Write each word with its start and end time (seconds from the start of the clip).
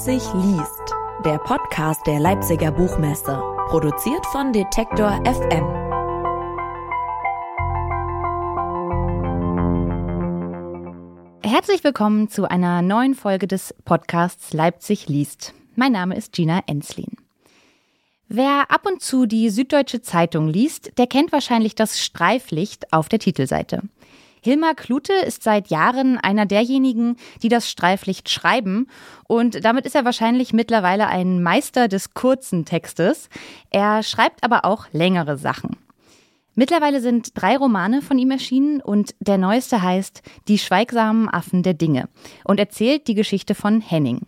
Leipzig 0.00 0.32
liest, 0.32 0.94
der 1.26 1.36
Podcast 1.36 2.06
der 2.06 2.20
Leipziger 2.20 2.72
Buchmesse, 2.72 3.38
produziert 3.68 4.24
von 4.28 4.50
Detektor 4.50 5.10
FM. 5.26 5.66
Herzlich 11.42 11.84
willkommen 11.84 12.30
zu 12.30 12.50
einer 12.50 12.80
neuen 12.80 13.14
Folge 13.14 13.46
des 13.46 13.74
Podcasts 13.84 14.54
Leipzig 14.54 15.06
liest. 15.06 15.52
Mein 15.76 15.92
Name 15.92 16.16
ist 16.16 16.32
Gina 16.32 16.62
Enslin. 16.66 17.18
Wer 18.26 18.70
ab 18.70 18.86
und 18.86 19.02
zu 19.02 19.26
die 19.26 19.50
Süddeutsche 19.50 20.00
Zeitung 20.00 20.48
liest, 20.48 20.96
der 20.96 21.08
kennt 21.08 21.30
wahrscheinlich 21.30 21.74
das 21.74 22.00
Streiflicht 22.00 22.90
auf 22.94 23.10
der 23.10 23.18
Titelseite. 23.18 23.82
Hilmar 24.42 24.74
Klute 24.74 25.12
ist 25.12 25.42
seit 25.42 25.68
Jahren 25.68 26.16
einer 26.16 26.46
derjenigen, 26.46 27.16
die 27.42 27.48
das 27.48 27.70
Streiflicht 27.70 28.30
schreiben. 28.30 28.86
Und 29.26 29.64
damit 29.64 29.86
ist 29.86 29.94
er 29.94 30.04
wahrscheinlich 30.04 30.52
mittlerweile 30.52 31.08
ein 31.08 31.42
Meister 31.42 31.88
des 31.88 32.14
kurzen 32.14 32.64
Textes. 32.64 33.28
Er 33.70 34.02
schreibt 34.02 34.42
aber 34.42 34.64
auch 34.64 34.86
längere 34.92 35.36
Sachen. 35.36 35.76
Mittlerweile 36.54 37.00
sind 37.00 37.40
drei 37.40 37.56
Romane 37.56 38.02
von 38.02 38.18
ihm 38.18 38.30
erschienen 38.30 38.80
und 38.80 39.14
der 39.20 39.38
neueste 39.38 39.82
heißt 39.82 40.22
Die 40.48 40.58
schweigsamen 40.58 41.28
Affen 41.28 41.62
der 41.62 41.74
Dinge 41.74 42.08
und 42.44 42.58
erzählt 42.58 43.06
die 43.08 43.14
Geschichte 43.14 43.54
von 43.54 43.80
Henning. 43.80 44.26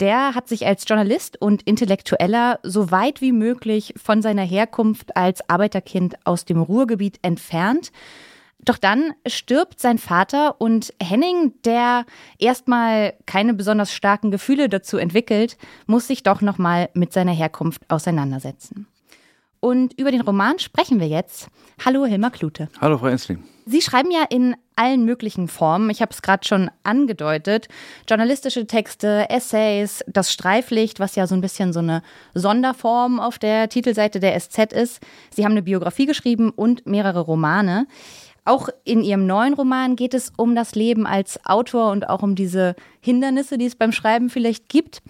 Der 0.00 0.34
hat 0.34 0.48
sich 0.48 0.66
als 0.66 0.84
Journalist 0.88 1.40
und 1.40 1.62
Intellektueller 1.62 2.58
so 2.62 2.90
weit 2.90 3.20
wie 3.20 3.32
möglich 3.32 3.92
von 4.02 4.22
seiner 4.22 4.44
Herkunft 4.44 5.16
als 5.16 5.46
Arbeiterkind 5.48 6.16
aus 6.24 6.44
dem 6.46 6.62
Ruhrgebiet 6.62 7.18
entfernt 7.22 7.90
doch 8.64 8.78
dann 8.78 9.12
stirbt 9.26 9.80
sein 9.80 9.98
Vater 9.98 10.60
und 10.60 10.92
Henning, 11.02 11.54
der 11.64 12.04
erstmal 12.38 13.14
keine 13.26 13.54
besonders 13.54 13.92
starken 13.92 14.30
Gefühle 14.30 14.68
dazu 14.68 14.96
entwickelt, 14.98 15.56
muss 15.86 16.06
sich 16.06 16.22
doch 16.22 16.40
nochmal 16.40 16.90
mit 16.94 17.12
seiner 17.12 17.32
Herkunft 17.32 17.82
auseinandersetzen. 17.88 18.86
Und 19.60 19.98
über 19.98 20.10
den 20.10 20.22
Roman 20.22 20.58
sprechen 20.58 21.00
wir 21.00 21.08
jetzt. 21.08 21.48
Hallo 21.84 22.06
Hilmar 22.06 22.30
Klute. 22.30 22.68
Hallo 22.80 22.96
Frau 22.96 23.08
Ensling. 23.08 23.44
Sie 23.66 23.82
schreiben 23.82 24.10
ja 24.10 24.24
in 24.28 24.56
allen 24.74 25.04
möglichen 25.04 25.46
Formen. 25.46 25.90
Ich 25.90 26.00
habe 26.00 26.12
es 26.12 26.22
gerade 26.22 26.48
schon 26.48 26.70
angedeutet. 26.82 27.68
Journalistische 28.08 28.66
Texte, 28.66 29.28
Essays, 29.28 30.02
das 30.06 30.32
Streiflicht, 30.32 30.98
was 30.98 31.14
ja 31.14 31.26
so 31.26 31.34
ein 31.34 31.42
bisschen 31.42 31.74
so 31.74 31.80
eine 31.80 32.02
Sonderform 32.34 33.20
auf 33.20 33.38
der 33.38 33.68
Titelseite 33.68 34.18
der 34.18 34.38
SZ 34.40 34.72
ist. 34.72 35.00
Sie 35.30 35.44
haben 35.44 35.52
eine 35.52 35.62
Biografie 35.62 36.06
geschrieben 36.06 36.50
und 36.50 36.86
mehrere 36.86 37.20
Romane. 37.20 37.86
Auch 38.50 38.68
in 38.82 39.04
Ihrem 39.04 39.28
neuen 39.28 39.54
Roman 39.54 39.94
geht 39.94 40.12
es 40.12 40.32
um 40.36 40.56
das 40.56 40.74
Leben 40.74 41.06
als 41.06 41.38
Autor 41.46 41.92
und 41.92 42.08
auch 42.08 42.24
um 42.24 42.34
diese 42.34 42.74
Hindernisse, 43.00 43.58
die 43.58 43.66
es 43.66 43.76
beim 43.76 43.92
Schreiben 43.92 44.28
vielleicht 44.28 44.68
gibt. 44.68 45.02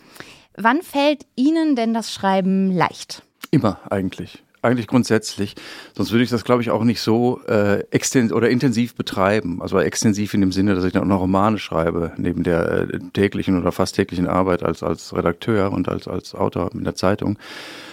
Wann 0.59 0.83
fällt 0.83 1.25
Ihnen 1.37 1.75
denn 1.75 1.95
das 1.95 2.13
Schreiben 2.13 2.71
leicht? 2.71 3.23
Immer 3.51 3.81
eigentlich. 3.91 4.45
Eigentlich 4.63 4.87
grundsätzlich. 4.87 5.55
Sonst 5.97 6.13
würde 6.13 6.23
ich 6.23 6.29
das, 6.29 6.45
glaube 6.45 6.61
ich, 6.61 6.71
auch 6.71 6.85
nicht 6.85 7.01
so 7.01 7.41
äh, 7.49 7.81
extens 7.91 8.31
oder 8.31 8.51
intensiv 8.51 8.95
betreiben. 8.95 9.63
Also 9.63 9.79
extensiv 9.79 10.35
in 10.35 10.43
dem 10.43 10.53
Sinne, 10.53 10.75
dass 10.75 10.85
ich 10.85 10.93
dann 10.93 11.05
auch 11.05 11.07
noch 11.07 11.21
Romane 11.21 11.59
schreibe, 11.59 12.13
neben 12.19 12.43
der 12.43 12.89
äh, 12.91 12.99
täglichen 13.15 13.59
oder 13.59 13.73
fast 13.73 13.97
täglichen 13.97 14.27
Arbeit 14.27 14.63
als, 14.63 14.83
als 14.83 15.17
Redakteur 15.17 15.73
und 15.73 15.89
als, 15.89 16.07
als 16.07 16.35
Autor 16.35 16.71
in 16.75 16.85
der 16.85 16.95
Zeitung. 16.95 17.39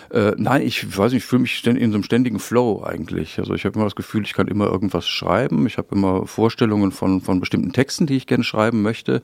Äh, 0.09 0.33
nein, 0.37 0.61
ich 0.61 0.97
weiß 0.97 1.13
nicht, 1.13 1.23
ich 1.23 1.29
fühle 1.29 1.43
mich 1.43 1.65
in 1.65 1.91
so 1.91 1.95
einem 1.95 2.03
ständigen 2.03 2.39
Flow 2.39 2.83
eigentlich. 2.83 3.39
Also 3.39 3.53
ich 3.53 3.63
habe 3.63 3.75
immer 3.75 3.85
das 3.85 3.95
Gefühl, 3.95 4.23
ich 4.23 4.33
kann 4.33 4.47
immer 4.47 4.65
irgendwas 4.65 5.07
schreiben. 5.07 5.67
Ich 5.67 5.77
habe 5.77 5.95
immer 5.95 6.27
Vorstellungen 6.27 6.91
von, 6.91 7.21
von 7.21 7.39
bestimmten 7.39 7.71
Texten, 7.71 8.07
die 8.07 8.17
ich 8.17 8.27
gerne 8.27 8.43
schreiben 8.43 8.81
möchte 8.81 9.21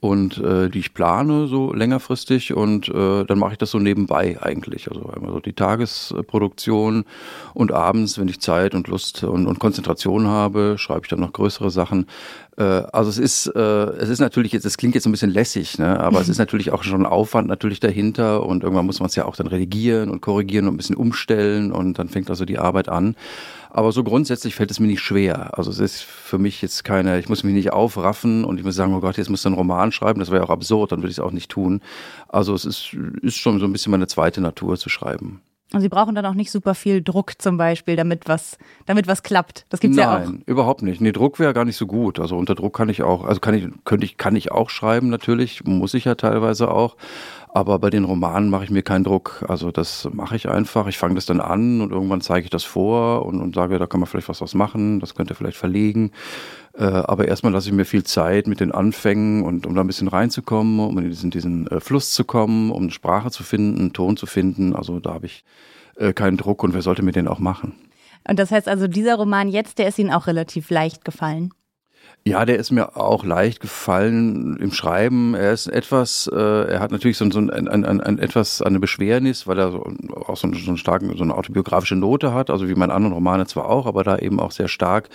und 0.00 0.38
äh, 0.38 0.68
die 0.68 0.80
ich 0.80 0.94
plane 0.94 1.46
so 1.46 1.72
längerfristig 1.72 2.52
und 2.52 2.88
äh, 2.88 3.24
dann 3.24 3.38
mache 3.38 3.52
ich 3.52 3.58
das 3.58 3.70
so 3.70 3.78
nebenbei 3.78 4.38
eigentlich. 4.40 4.90
Also 4.90 5.08
einmal 5.08 5.32
so 5.32 5.40
die 5.40 5.54
Tagesproduktion 5.54 7.04
und 7.54 7.72
abends, 7.72 8.18
wenn 8.18 8.28
ich 8.28 8.40
Zeit 8.40 8.74
und 8.74 8.88
Lust 8.88 9.24
und, 9.24 9.46
und 9.46 9.58
Konzentration 9.58 10.26
habe, 10.26 10.76
schreibe 10.78 11.02
ich 11.04 11.08
dann 11.08 11.20
noch 11.20 11.32
größere 11.32 11.70
Sachen. 11.70 12.06
Äh, 12.58 12.62
also 12.62 13.08
es 13.08 13.18
ist, 13.18 13.46
äh, 13.46 13.60
es 13.60 14.10
ist 14.10 14.20
natürlich 14.20 14.52
jetzt, 14.52 14.66
es 14.66 14.76
klingt 14.76 14.94
jetzt 14.94 15.06
ein 15.06 15.12
bisschen 15.12 15.30
lässig, 15.30 15.78
ne? 15.78 15.98
aber 15.98 16.20
es 16.20 16.28
ist 16.30 16.38
natürlich 16.38 16.72
auch 16.72 16.82
schon 16.82 17.06
Aufwand 17.06 17.48
natürlich 17.48 17.80
dahinter 17.80 18.44
und 18.44 18.62
irgendwann 18.64 18.86
muss 18.86 19.00
man 19.00 19.08
es 19.08 19.16
ja 19.16 19.24
auch 19.24 19.36
dann 19.36 19.46
redigieren 19.46 20.10
und 20.10 20.20
korrigieren 20.20 20.68
und 20.68 20.74
ein 20.74 20.76
bisschen 20.76 20.96
umstellen 20.96 21.72
und 21.72 21.98
dann 21.98 22.08
fängt 22.08 22.28
also 22.28 22.44
die 22.44 22.58
Arbeit 22.58 22.88
an. 22.88 23.16
Aber 23.76 23.92
so 23.92 24.02
grundsätzlich 24.02 24.54
fällt 24.54 24.70
es 24.70 24.80
mir 24.80 24.86
nicht 24.86 25.02
schwer. 25.02 25.58
Also 25.58 25.70
es 25.70 25.78
ist 25.78 26.00
für 26.00 26.38
mich 26.38 26.62
jetzt 26.62 26.82
keine, 26.82 27.18
ich 27.18 27.28
muss 27.28 27.44
mich 27.44 27.52
nicht 27.52 27.74
aufraffen 27.74 28.42
und 28.42 28.56
ich 28.56 28.64
muss 28.64 28.74
sagen, 28.74 28.94
oh 28.94 29.00
Gott, 29.00 29.18
jetzt 29.18 29.28
muss 29.28 29.42
du 29.42 29.50
einen 29.50 29.58
Roman 29.58 29.92
schreiben. 29.92 30.18
Das 30.18 30.30
wäre 30.30 30.40
ja 30.40 30.46
auch 30.46 30.50
absurd, 30.50 30.92
dann 30.92 31.00
würde 31.00 31.10
ich 31.10 31.18
es 31.18 31.20
auch 31.20 31.30
nicht 31.30 31.50
tun. 31.50 31.82
Also 32.26 32.54
es 32.54 32.64
ist, 32.64 32.94
ist 33.20 33.36
schon 33.36 33.60
so 33.60 33.66
ein 33.66 33.72
bisschen 33.74 33.90
meine 33.90 34.06
zweite 34.06 34.40
Natur 34.40 34.78
zu 34.78 34.88
schreiben. 34.88 35.42
Und 35.72 35.80
Sie 35.80 35.88
brauchen 35.88 36.14
dann 36.14 36.24
auch 36.26 36.34
nicht 36.34 36.52
super 36.52 36.76
viel 36.76 37.02
Druck 37.02 37.32
zum 37.38 37.56
Beispiel, 37.56 37.96
damit 37.96 38.28
was, 38.28 38.56
damit 38.86 39.08
was 39.08 39.24
klappt. 39.24 39.66
Das 39.68 39.80
gibt's 39.80 39.96
Nein, 39.96 40.06
ja 40.06 40.14
auch. 40.14 40.24
Nein, 40.24 40.42
überhaupt 40.46 40.82
nicht. 40.82 41.00
Nee, 41.00 41.10
Druck 41.10 41.40
wäre 41.40 41.52
gar 41.54 41.64
nicht 41.64 41.76
so 41.76 41.88
gut. 41.88 42.20
Also 42.20 42.36
unter 42.36 42.54
Druck 42.54 42.76
kann 42.76 42.88
ich 42.88 43.02
auch, 43.02 43.24
also 43.24 43.40
kann 43.40 43.54
ich, 43.54 43.66
könnte 43.84 44.06
ich, 44.06 44.16
kann 44.16 44.36
ich 44.36 44.52
auch 44.52 44.70
schreiben 44.70 45.08
natürlich, 45.08 45.64
muss 45.64 45.94
ich 45.94 46.04
ja 46.04 46.14
teilweise 46.14 46.70
auch. 46.70 46.96
Aber 47.48 47.78
bei 47.80 47.90
den 47.90 48.04
Romanen 48.04 48.48
mache 48.48 48.64
ich 48.64 48.70
mir 48.70 48.82
keinen 48.82 49.02
Druck. 49.02 49.44
Also 49.48 49.72
das 49.72 50.08
mache 50.12 50.36
ich 50.36 50.48
einfach. 50.48 50.86
Ich 50.86 50.98
fange 50.98 51.16
das 51.16 51.26
dann 51.26 51.40
an 51.40 51.80
und 51.80 51.90
irgendwann 51.90 52.20
zeige 52.20 52.44
ich 52.44 52.50
das 52.50 52.64
vor 52.64 53.26
und, 53.26 53.40
und 53.40 53.54
sage, 53.54 53.78
da 53.78 53.86
kann 53.86 53.98
man 53.98 54.06
vielleicht 54.06 54.28
was 54.28 54.38
draus 54.38 54.54
machen, 54.54 55.00
das 55.00 55.14
könnte 55.14 55.34
vielleicht 55.34 55.56
verlegen. 55.56 56.12
Äh, 56.76 56.84
aber 56.84 57.26
erstmal 57.26 57.52
lasse 57.52 57.68
ich 57.68 57.74
mir 57.74 57.86
viel 57.86 58.04
Zeit 58.04 58.46
mit 58.46 58.60
den 58.60 58.70
Anfängen 58.70 59.42
und 59.44 59.66
um 59.66 59.74
da 59.74 59.80
ein 59.80 59.86
bisschen 59.86 60.08
reinzukommen, 60.08 60.80
um 60.80 60.98
in 60.98 61.08
diesen, 61.08 61.30
diesen 61.30 61.66
äh, 61.68 61.80
Fluss 61.80 62.12
zu 62.12 62.24
kommen, 62.24 62.70
um 62.70 62.82
eine 62.84 62.92
Sprache 62.92 63.30
zu 63.30 63.44
finden, 63.44 63.80
einen 63.80 63.92
Ton 63.94 64.16
zu 64.16 64.26
finden. 64.26 64.76
Also 64.76 65.00
da 65.00 65.14
habe 65.14 65.26
ich 65.26 65.44
äh, 65.96 66.12
keinen 66.12 66.36
Druck 66.36 66.62
und 66.62 66.74
wer 66.74 66.82
sollte 66.82 67.02
mir 67.02 67.12
den 67.12 67.28
auch 67.28 67.38
machen? 67.38 67.74
Und 68.28 68.38
das 68.38 68.50
heißt 68.50 68.68
also, 68.68 68.88
dieser 68.88 69.14
Roman 69.14 69.48
jetzt, 69.48 69.78
der 69.78 69.88
ist 69.88 69.98
Ihnen 69.98 70.10
auch 70.10 70.26
relativ 70.26 70.68
leicht 70.68 71.04
gefallen? 71.04 71.54
Ja, 72.24 72.44
der 72.44 72.58
ist 72.58 72.72
mir 72.72 72.96
auch 72.96 73.24
leicht 73.24 73.60
gefallen 73.60 74.56
im 74.56 74.72
Schreiben. 74.72 75.34
Er 75.34 75.52
ist 75.52 75.68
etwas, 75.68 76.28
äh, 76.32 76.36
er 76.36 76.80
hat 76.80 76.90
natürlich 76.90 77.18
so, 77.18 77.30
so 77.30 77.38
ein, 77.38 77.50
ein, 77.50 77.68
ein, 77.68 78.00
ein, 78.00 78.18
etwas 78.18 78.62
eine 78.62 78.80
Beschwernis, 78.80 79.46
weil 79.46 79.60
er 79.60 79.70
so, 79.70 79.86
auch 80.26 80.36
so, 80.36 80.52
so 80.52 80.68
einen 80.68 80.76
starken, 80.76 81.16
so 81.16 81.22
eine 81.22 81.36
autobiografische 81.36 81.94
Note 81.94 82.34
hat, 82.34 82.50
also 82.50 82.68
wie 82.68 82.74
meine 82.74 82.94
anderen 82.94 83.14
Romane 83.14 83.46
zwar 83.46 83.66
auch, 83.66 83.86
aber 83.86 84.02
da 84.02 84.18
eben 84.18 84.40
auch 84.40 84.50
sehr 84.50 84.66
stark 84.66 85.08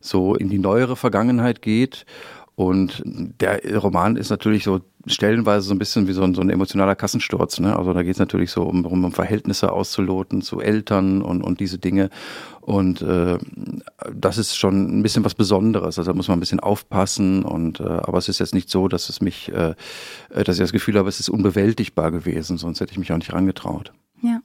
so 0.00 0.36
in 0.36 0.50
die 0.50 0.60
neuere 0.60 0.94
Vergangenheit 0.94 1.62
geht. 1.62 2.06
Und 2.54 3.02
der 3.04 3.60
Roman 3.78 4.16
ist 4.16 4.28
natürlich 4.28 4.64
so 4.64 4.80
stellenweise 5.06 5.66
so 5.66 5.74
ein 5.74 5.78
bisschen 5.78 6.06
wie 6.06 6.12
so 6.12 6.22
ein, 6.22 6.34
so 6.34 6.42
ein 6.42 6.50
emotionaler 6.50 6.94
Kassensturz. 6.94 7.58
Ne? 7.58 7.74
Also 7.76 7.92
da 7.92 8.02
geht 8.02 8.12
es 8.12 8.18
natürlich 8.18 8.50
so 8.50 8.62
um, 8.62 8.84
um, 8.84 9.12
Verhältnisse 9.12 9.72
auszuloten 9.72 10.42
zu 10.42 10.60
Eltern 10.60 11.22
und, 11.22 11.42
und 11.42 11.60
diese 11.60 11.78
Dinge. 11.78 12.10
Und 12.60 13.02
äh, 13.02 13.38
das 14.14 14.38
ist 14.38 14.56
schon 14.56 14.98
ein 14.98 15.02
bisschen 15.02 15.24
was 15.24 15.34
Besonderes. 15.34 15.98
Also 15.98 16.10
da 16.10 16.16
muss 16.16 16.28
man 16.28 16.36
ein 16.36 16.40
bisschen 16.40 16.60
aufpassen. 16.60 17.42
Und 17.42 17.80
äh, 17.80 17.84
aber 17.84 18.18
es 18.18 18.28
ist 18.28 18.38
jetzt 18.38 18.54
nicht 18.54 18.70
so, 18.70 18.86
dass 18.86 19.08
es 19.08 19.20
mich, 19.20 19.50
äh, 19.52 19.74
dass 20.30 20.56
ich 20.56 20.62
das 20.62 20.72
Gefühl 20.72 20.98
habe, 20.98 21.08
es 21.08 21.20
ist 21.20 21.30
unbewältigbar 21.30 22.10
gewesen. 22.10 22.58
Sonst 22.58 22.80
hätte 22.80 22.92
ich 22.92 22.98
mich 22.98 23.12
auch 23.12 23.18
nicht 23.18 23.32
rangetraut. 23.32 23.92
Ja. 24.20 24.40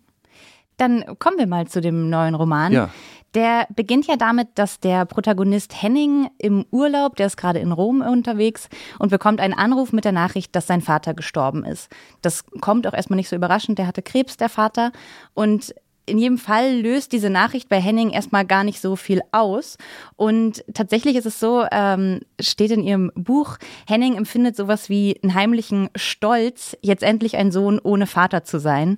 Dann 0.77 1.03
kommen 1.17 1.39
wir 1.39 1.47
mal 1.47 1.67
zu 1.67 1.81
dem 1.81 2.09
neuen 2.09 2.35
Roman. 2.35 2.71
Ja. 2.71 2.89
Der 3.35 3.67
beginnt 3.75 4.07
ja 4.07 4.15
damit, 4.15 4.47
dass 4.55 4.79
der 4.79 5.05
Protagonist 5.05 5.81
Henning 5.81 6.29
im 6.37 6.65
Urlaub, 6.71 7.15
der 7.17 7.27
ist 7.27 7.37
gerade 7.37 7.59
in 7.59 7.71
Rom 7.71 8.01
unterwegs 8.01 8.69
und 8.99 9.09
bekommt 9.09 9.41
einen 9.41 9.53
Anruf 9.53 9.91
mit 9.91 10.05
der 10.05 10.11
Nachricht, 10.11 10.55
dass 10.55 10.67
sein 10.67 10.81
Vater 10.81 11.13
gestorben 11.13 11.63
ist. 11.65 11.91
Das 12.21 12.45
kommt 12.61 12.87
auch 12.87 12.93
erstmal 12.93 13.17
nicht 13.17 13.29
so 13.29 13.35
überraschend, 13.35 13.77
der 13.77 13.87
hatte 13.87 14.01
Krebs, 14.01 14.37
der 14.37 14.49
Vater. 14.49 14.91
Und 15.33 15.75
in 16.07 16.17
jedem 16.17 16.37
Fall 16.37 16.79
löst 16.79 17.11
diese 17.11 17.29
Nachricht 17.29 17.69
bei 17.69 17.79
Henning 17.81 18.09
erstmal 18.09 18.45
gar 18.45 18.63
nicht 18.63 18.81
so 18.81 18.95
viel 18.95 19.21
aus. 19.31 19.77
Und 20.15 20.63
tatsächlich 20.73 21.17
ist 21.17 21.25
es 21.25 21.39
so, 21.39 21.65
ähm, 21.69 22.21
steht 22.39 22.71
in 22.71 22.81
ihrem 22.81 23.11
Buch, 23.13 23.57
Henning 23.87 24.15
empfindet 24.15 24.55
sowas 24.55 24.89
wie 24.89 25.19
einen 25.21 25.35
heimlichen 25.35 25.89
Stolz, 25.95 26.77
jetzt 26.81 27.03
endlich 27.03 27.35
ein 27.35 27.51
Sohn 27.51 27.79
ohne 27.79 28.07
Vater 28.07 28.43
zu 28.43 28.59
sein. 28.59 28.97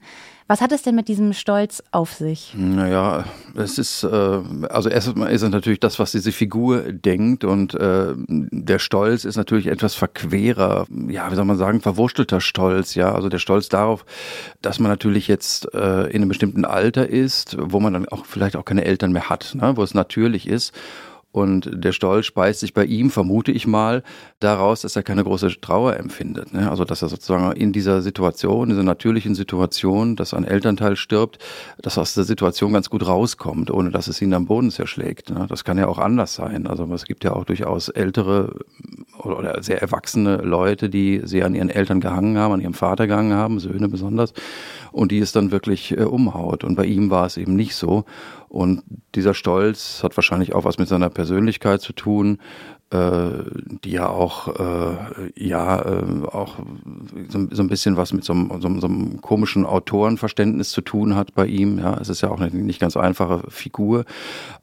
Was 0.50 0.62
hat 0.62 0.72
es 0.72 0.82
denn 0.82 0.96
mit 0.96 1.08
diesem 1.08 1.34
Stolz 1.34 1.84
auf 1.92 2.14
sich? 2.14 2.56
Naja, 2.58 3.26
es 3.56 3.78
ist, 3.78 4.04
äh, 4.04 4.42
also 4.68 4.90
erstmal 4.90 5.32
ist 5.32 5.44
es 5.44 5.50
natürlich 5.52 5.80
das, 5.80 6.00
was 6.00 6.12
diese 6.12 6.32
Figur 6.32 6.92
denkt 6.92 7.44
und 7.44 7.76
äh, 7.76 8.16
der 8.18 8.80
Stolz 8.80 9.26
ist 9.26 9.36
natürlich 9.36 9.68
etwas 9.68 9.94
verquerer, 9.94 10.88
ja, 11.08 11.30
wie 11.30 11.36
soll 11.36 11.46
man 11.46 11.60
sagen, 11.60 11.82
verwurstelter 11.82 12.42
Stolz, 12.42 12.96
ja, 12.96 13.14
also 13.14 13.30
der 13.30 13.38
Stolz 13.38 13.70
darauf, 13.70 14.06
dass 14.64 14.80
man 14.80 14.90
natürlich 14.90 15.28
jetzt 15.28 15.72
äh, 15.76 16.08
in 16.08 16.16
einem 16.16 16.30
bestimmten 16.30 16.66
Alter 16.66 17.08
ist, 17.08 17.56
wo 17.60 17.80
man 17.80 17.94
dann 17.94 18.10
auch 18.10 18.26
vielleicht 18.26 18.56
auch 18.56 18.66
keine 18.66 18.86
Eltern 18.86 19.12
mehr 19.12 19.30
hat, 19.30 19.54
ne, 19.54 19.78
wo 19.78 19.84
es 19.84 19.94
natürlich 19.94 20.48
ist 20.48 20.74
und 21.32 21.70
der 21.72 21.92
Stolz 21.92 22.26
speist 22.26 22.60
sich 22.60 22.74
bei 22.74 22.86
ihm, 22.86 23.12
vermute 23.12 23.52
ich 23.52 23.68
mal, 23.68 24.02
daraus, 24.40 24.82
dass 24.82 24.96
er 24.96 25.04
keine 25.04 25.24
große 25.24 25.62
Trauer 25.62 25.96
empfindet. 25.96 26.54
Ne? 26.54 26.70
Also 26.70 26.86
dass 26.86 27.04
er 27.04 27.10
sozusagen 27.10 27.52
in 27.56 27.72
dieser 27.72 28.02
Situation, 28.02 28.70
dieser 28.70 28.84
natürlichen 28.84 29.36
Situation, 29.36 30.16
dass 30.16 30.34
ein 30.34 30.44
Elternteil 30.44 30.96
stirbt, 30.96 31.38
dass 31.80 31.98
er 31.98 32.02
aus 32.02 32.16
der 32.16 32.24
Situation 32.24 32.74
ganz 32.74 32.90
gut 32.90 33.06
rauskommt, 33.06 33.70
ohne 33.70 33.92
dass 33.92 34.08
es 34.08 34.22
ihn 34.24 34.34
am 34.34 34.48
Boden 34.48 34.72
zerschlägt. 34.72 35.30
Ne? 35.30 35.46
Das 35.48 35.64
kann 35.64 35.78
ja 35.78 35.88
auch 35.88 36.00
anders 36.00 36.34
sein. 36.34 36.66
Also 36.66 36.92
es 36.94 37.06
gibt 37.06 37.24
ja 37.24 37.34
auch 37.34 37.46
durchaus 37.46 37.90
ältere 37.90 38.56
oder 39.20 39.62
sehr 39.62 39.82
erwachsene 39.82 40.38
Leute, 40.38 40.90
die 40.90 41.22
sehr 41.24 41.46
an 41.46 41.54
ihren 41.54 41.70
Eltern 41.70 42.00
gehangen 42.00 42.38
haben, 42.38 42.54
an 42.54 42.62
ihrem 42.62 42.74
Vater 42.74 43.06
gehangen 43.06 43.34
haben, 43.34 43.60
Söhne 43.60 43.88
besonders, 43.88 44.34
und 44.92 45.12
die 45.12 45.20
es 45.20 45.32
dann 45.32 45.52
wirklich 45.52 45.96
äh, 45.96 46.04
umhaut. 46.04 46.64
Und 46.64 46.76
bei 46.76 46.86
ihm 46.86 47.10
war 47.12 47.26
es 47.26 47.38
eben 47.38 47.56
nicht 47.56 47.76
so. 47.76 48.06
Und 48.50 48.84
dieser 49.16 49.34
Stolz 49.34 50.02
hat 50.04 50.18
wahrscheinlich 50.18 50.54
auch 50.54 50.66
was 50.66 50.80
mit 50.80 50.88
seiner 50.88 51.10
Persönlichkeit 51.10 51.82
zu 51.82 51.94
tun, 51.94 52.40
äh, 52.92 53.44
die 53.84 53.92
ja 53.92 54.10
auch, 54.10 54.48
äh, 54.60 54.98
ja, 55.36 55.80
äh, 55.80 56.26
auch 56.26 56.56
so, 57.28 57.48
so, 57.52 57.62
ein 57.62 57.68
bisschen 57.68 57.98
was 57.98 58.12
mit 58.14 58.24
so 58.24 58.34
einem, 58.34 58.50
so, 58.60 58.80
so 58.80 58.88
einem, 58.88 59.22
komischen 59.22 59.68
Autorenverständnis 59.68 60.72
zu 60.72 60.82
tun 60.82 61.16
hat 61.16 61.36
bei 61.36 61.46
ihm. 61.46 61.78
Ja, 61.78 62.00
es 62.02 62.10
ist 62.10 62.22
ja 62.22 62.32
auch 62.32 62.40
eine 62.42 62.50
nicht 62.50 62.80
ganz 62.80 62.98
einfache 62.98 63.44
Figur. 63.52 64.06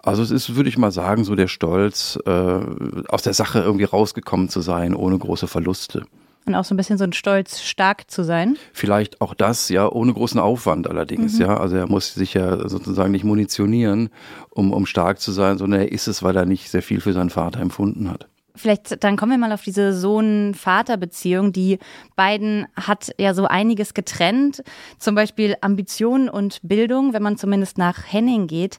Also 0.00 0.24
es 0.24 0.32
ist, 0.32 0.56
würde 0.56 0.68
ich 0.68 0.76
mal 0.76 0.90
sagen, 0.90 1.22
so 1.22 1.36
der 1.36 1.46
Stolz, 1.46 2.18
aus 2.26 3.22
der 3.22 3.34
Sache 3.34 3.60
irgendwie 3.60 3.84
rausgekommen 3.84 4.48
zu 4.48 4.60
sein, 4.60 4.94
ohne 4.94 5.18
große 5.18 5.46
Verluste. 5.46 6.02
Und 6.46 6.54
auch 6.54 6.64
so 6.64 6.74
ein 6.74 6.76
bisschen 6.76 6.96
so 6.96 7.04
ein 7.04 7.12
Stolz, 7.12 7.60
stark 7.60 8.08
zu 8.08 8.22
sein. 8.22 8.56
Vielleicht 8.72 9.20
auch 9.20 9.34
das, 9.34 9.68
ja, 9.68 9.90
ohne 9.90 10.12
großen 10.12 10.38
Aufwand 10.38 10.88
allerdings, 10.88 11.34
mhm. 11.34 11.40
ja. 11.40 11.56
Also 11.56 11.76
er 11.76 11.88
muss 11.88 12.14
sich 12.14 12.34
ja 12.34 12.68
sozusagen 12.68 13.10
nicht 13.10 13.24
munitionieren, 13.24 14.10
um, 14.50 14.72
um 14.72 14.86
stark 14.86 15.18
zu 15.18 15.32
sein, 15.32 15.58
sondern 15.58 15.80
er 15.80 15.92
ist 15.92 16.06
es, 16.06 16.22
weil 16.22 16.36
er 16.36 16.46
nicht 16.46 16.70
sehr 16.70 16.82
viel 16.82 17.00
für 17.00 17.12
seinen 17.12 17.30
Vater 17.30 17.60
empfunden 17.60 18.08
hat. 18.08 18.28
Vielleicht, 18.56 19.02
dann 19.04 19.16
kommen 19.16 19.32
wir 19.32 19.38
mal 19.38 19.52
auf 19.52 19.62
diese 19.62 19.92
Sohn-Vater-Beziehung. 19.92 21.52
Die 21.52 21.78
beiden 22.14 22.66
hat 22.74 23.12
ja 23.18 23.34
so 23.34 23.46
einiges 23.46 23.92
getrennt. 23.92 24.62
Zum 24.98 25.14
Beispiel 25.14 25.56
Ambition 25.60 26.28
und 26.28 26.60
Bildung, 26.62 27.12
wenn 27.12 27.22
man 27.22 27.36
zumindest 27.36 27.76
nach 27.76 28.10
Henning 28.10 28.46
geht. 28.46 28.78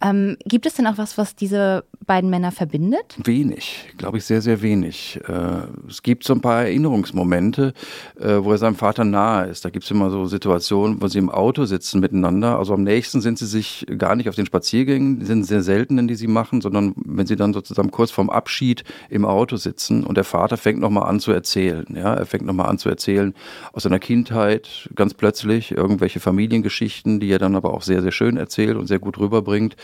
Ähm, 0.00 0.36
gibt 0.44 0.64
es 0.66 0.74
denn 0.74 0.86
auch 0.86 0.96
was, 0.96 1.18
was 1.18 1.34
diese 1.34 1.84
beiden 2.10 2.28
Männer 2.28 2.50
verbindet? 2.50 3.14
Wenig, 3.22 3.88
glaube 3.96 4.18
ich, 4.18 4.24
sehr, 4.24 4.42
sehr 4.42 4.62
wenig. 4.62 5.20
Äh, 5.28 5.68
es 5.88 6.02
gibt 6.02 6.24
so 6.24 6.32
ein 6.32 6.40
paar 6.40 6.64
Erinnerungsmomente, 6.64 7.72
äh, 8.18 8.38
wo 8.40 8.50
er 8.50 8.58
seinem 8.58 8.74
Vater 8.74 9.04
nahe 9.04 9.46
ist. 9.46 9.64
Da 9.64 9.70
gibt 9.70 9.84
es 9.84 9.92
immer 9.92 10.10
so 10.10 10.26
Situationen, 10.26 11.00
wo 11.00 11.06
sie 11.06 11.18
im 11.18 11.30
Auto 11.30 11.66
sitzen 11.66 12.00
miteinander. 12.00 12.58
Also 12.58 12.74
am 12.74 12.82
nächsten 12.82 13.20
sind 13.20 13.38
sie 13.38 13.46
sich 13.46 13.86
gar 13.96 14.16
nicht 14.16 14.28
auf 14.28 14.34
den 14.34 14.44
Spaziergängen, 14.44 15.20
die 15.20 15.24
sind 15.24 15.44
sehr 15.44 15.62
seltenen, 15.62 16.08
die 16.08 16.16
sie 16.16 16.26
machen, 16.26 16.60
sondern 16.60 16.94
wenn 16.96 17.28
sie 17.28 17.36
dann 17.36 17.52
sozusagen 17.52 17.92
kurz 17.92 18.10
vorm 18.10 18.28
Abschied 18.28 18.82
im 19.08 19.24
Auto 19.24 19.54
sitzen 19.54 20.02
und 20.02 20.16
der 20.16 20.24
Vater 20.24 20.56
fängt 20.56 20.80
nochmal 20.80 21.08
an 21.08 21.20
zu 21.20 21.30
erzählen. 21.30 21.86
Ja, 21.94 22.14
er 22.14 22.26
fängt 22.26 22.44
nochmal 22.44 22.70
an 22.70 22.78
zu 22.78 22.88
erzählen 22.88 23.34
aus 23.72 23.84
seiner 23.84 24.00
Kindheit, 24.00 24.90
ganz 24.96 25.14
plötzlich 25.14 25.70
irgendwelche 25.70 26.18
Familiengeschichten, 26.18 27.20
die 27.20 27.30
er 27.30 27.38
dann 27.38 27.54
aber 27.54 27.72
auch 27.72 27.82
sehr, 27.82 28.02
sehr 28.02 28.10
schön 28.10 28.36
erzählt 28.36 28.76
und 28.76 28.88
sehr 28.88 28.98
gut 28.98 29.16
rüberbringt. 29.20 29.76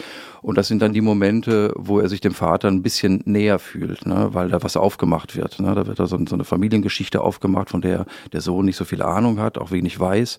Und 0.43 0.58
das 0.58 0.67
sind 0.67 0.82
dann 0.82 0.93
die 0.93 1.00
Momente, 1.00 1.72
wo 1.76 2.00
er 2.00 2.08
sich 2.08 2.15
dem 2.20 2.34
Vater 2.34 2.68
ein 2.68 2.82
bisschen 2.82 3.22
näher 3.24 3.58
fühlt, 3.58 4.06
ne, 4.06 4.30
weil 4.32 4.48
da 4.48 4.62
was 4.62 4.76
aufgemacht 4.76 5.36
wird. 5.36 5.60
Ne. 5.60 5.74
Da 5.74 5.86
wird 5.86 5.98
da 5.98 6.06
so, 6.06 6.18
so 6.26 6.34
eine 6.34 6.44
Familiengeschichte 6.44 7.20
aufgemacht, 7.20 7.70
von 7.70 7.80
der 7.80 8.06
der 8.32 8.40
Sohn 8.40 8.64
nicht 8.64 8.76
so 8.76 8.84
viel 8.84 9.02
Ahnung 9.02 9.40
hat, 9.40 9.58
auch 9.58 9.70
wenig 9.70 9.98
weiß. 9.98 10.38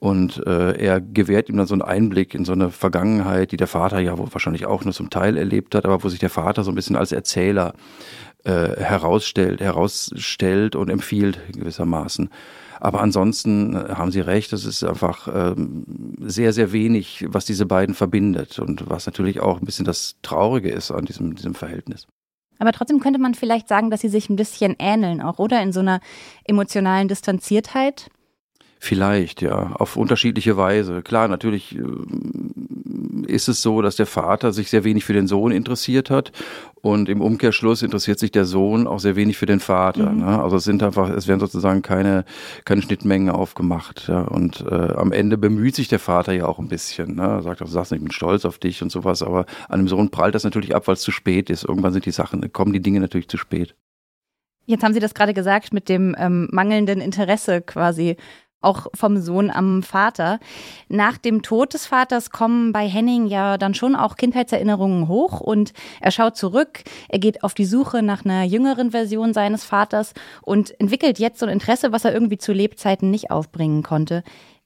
Und 0.00 0.42
äh, 0.46 0.78
er 0.78 0.98
gewährt 1.00 1.50
ihm 1.50 1.58
dann 1.58 1.66
so 1.66 1.74
einen 1.74 1.82
Einblick 1.82 2.34
in 2.34 2.46
so 2.46 2.52
eine 2.52 2.70
Vergangenheit, 2.70 3.52
die 3.52 3.58
der 3.58 3.66
Vater 3.66 4.00
ja 4.00 4.14
wahrscheinlich 4.16 4.64
auch 4.64 4.82
nur 4.82 4.94
zum 4.94 5.10
Teil 5.10 5.36
erlebt 5.36 5.74
hat, 5.74 5.84
aber 5.84 6.02
wo 6.02 6.08
sich 6.08 6.18
der 6.18 6.30
Vater 6.30 6.64
so 6.64 6.72
ein 6.72 6.74
bisschen 6.74 6.96
als 6.96 7.12
Erzähler 7.12 7.74
äh, 8.44 8.76
herausstellt, 8.80 9.60
herausstellt 9.60 10.74
und 10.74 10.88
empfiehlt 10.88 11.38
gewissermaßen. 11.52 12.30
Aber 12.80 13.02
ansonsten 13.02 13.76
äh, 13.76 13.94
haben 13.94 14.10
Sie 14.10 14.20
recht, 14.20 14.52
es 14.52 14.64
ist 14.64 14.82
einfach 14.82 15.28
ähm, 15.32 15.84
sehr, 16.20 16.52
sehr 16.52 16.72
wenig, 16.72 17.26
was 17.28 17.44
diese 17.44 17.66
beiden 17.66 17.94
verbindet 17.94 18.58
und 18.58 18.88
was 18.88 19.06
natürlich 19.06 19.40
auch 19.40 19.60
ein 19.60 19.66
bisschen 19.66 19.84
das 19.84 20.16
Traurige 20.22 20.70
ist 20.70 20.90
an 20.90 21.04
diesem, 21.04 21.34
diesem 21.36 21.54
Verhältnis. 21.54 22.06
Aber 22.58 22.72
trotzdem 22.72 23.00
könnte 23.00 23.18
man 23.18 23.34
vielleicht 23.34 23.68
sagen, 23.68 23.90
dass 23.90 24.00
sie 24.00 24.08
sich 24.08 24.28
ein 24.28 24.36
bisschen 24.36 24.76
ähneln 24.78 25.22
auch, 25.22 25.38
oder? 25.38 25.62
In 25.62 25.72
so 25.72 25.80
einer 25.80 26.00
emotionalen 26.44 27.08
Distanziertheit. 27.08 28.10
Vielleicht, 28.82 29.42
ja, 29.42 29.72
auf 29.74 29.96
unterschiedliche 29.96 30.56
Weise. 30.56 31.02
Klar, 31.02 31.28
natürlich 31.28 31.76
äh, 31.76 31.82
ist 33.26 33.46
es 33.46 33.60
so, 33.60 33.82
dass 33.82 33.96
der 33.96 34.06
Vater 34.06 34.54
sich 34.54 34.70
sehr 34.70 34.84
wenig 34.84 35.04
für 35.04 35.12
den 35.12 35.26
Sohn 35.26 35.52
interessiert 35.52 36.08
hat 36.08 36.32
und 36.80 37.10
im 37.10 37.20
Umkehrschluss 37.20 37.82
interessiert 37.82 38.18
sich 38.18 38.30
der 38.30 38.46
Sohn 38.46 38.86
auch 38.86 38.98
sehr 38.98 39.16
wenig 39.16 39.36
für 39.36 39.44
den 39.44 39.60
Vater. 39.60 40.10
Mhm. 40.10 40.20
Ne? 40.20 40.42
Also 40.42 40.56
es 40.56 40.64
sind 40.64 40.82
einfach, 40.82 41.10
es 41.10 41.28
werden 41.28 41.40
sozusagen 41.40 41.82
keine, 41.82 42.24
keine 42.64 42.80
Schnittmengen 42.80 43.28
aufgemacht. 43.28 44.08
Ja? 44.08 44.22
Und 44.22 44.64
äh, 44.66 44.74
am 44.74 45.12
Ende 45.12 45.36
bemüht 45.36 45.74
sich 45.74 45.88
der 45.88 45.98
Vater 45.98 46.32
ja 46.32 46.46
auch 46.46 46.58
ein 46.58 46.68
bisschen. 46.68 47.16
Ne? 47.16 47.22
Er 47.22 47.42
sagt 47.42 47.60
auch, 47.60 47.66
du 47.66 47.72
sagst 47.72 47.92
nicht, 47.92 48.00
ich 48.00 48.04
bin 48.04 48.12
stolz 48.12 48.46
auf 48.46 48.58
dich 48.58 48.82
und 48.82 48.90
sowas, 48.90 49.22
aber 49.22 49.44
an 49.68 49.80
dem 49.80 49.88
Sohn 49.88 50.08
prallt 50.10 50.34
das 50.34 50.44
natürlich 50.44 50.74
ab, 50.74 50.86
weil 50.86 50.94
es 50.94 51.02
zu 51.02 51.12
spät 51.12 51.50
ist. 51.50 51.64
Irgendwann 51.64 51.92
sind 51.92 52.06
die 52.06 52.12
Sachen, 52.12 52.50
kommen 52.50 52.72
die 52.72 52.80
Dinge 52.80 53.00
natürlich 53.00 53.28
zu 53.28 53.36
spät. 53.36 53.74
Jetzt 54.64 54.82
haben 54.84 54.94
Sie 54.94 55.00
das 55.00 55.12
gerade 55.12 55.34
gesagt 55.34 55.74
mit 55.74 55.90
dem 55.90 56.16
ähm, 56.18 56.48
mangelnden 56.50 57.02
Interesse 57.02 57.60
quasi 57.60 58.16
auch 58.60 58.86
vom 58.94 59.18
Sohn 59.18 59.50
am 59.50 59.82
Vater. 59.82 60.38
Nach 60.88 61.18
dem 61.18 61.42
Tod 61.42 61.74
des 61.74 61.86
Vaters 61.86 62.30
kommen 62.30 62.72
bei 62.72 62.86
Henning 62.86 63.26
ja 63.26 63.58
dann 63.58 63.74
schon 63.74 63.96
auch 63.96 64.16
Kindheitserinnerungen 64.16 65.08
hoch 65.08 65.40
und 65.40 65.72
er 66.00 66.10
schaut 66.10 66.36
zurück, 66.36 66.82
er 67.08 67.18
geht 67.18 67.42
auf 67.42 67.54
die 67.54 67.64
Suche 67.64 68.02
nach 68.02 68.24
einer 68.24 68.44
jüngeren 68.44 68.90
Version 68.90 69.32
seines 69.32 69.64
Vaters 69.64 70.12
und 70.42 70.78
entwickelt 70.80 71.18
jetzt 71.18 71.38
so 71.38 71.46
ein 71.46 71.52
Interesse, 71.52 71.92
was 71.92 72.04
er 72.04 72.12
irgendwie 72.12 72.38
zu 72.38 72.52
Lebzeiten 72.52 73.10
nicht 73.10 73.30
aufbringen 73.30 73.82
konnte. 73.82 74.22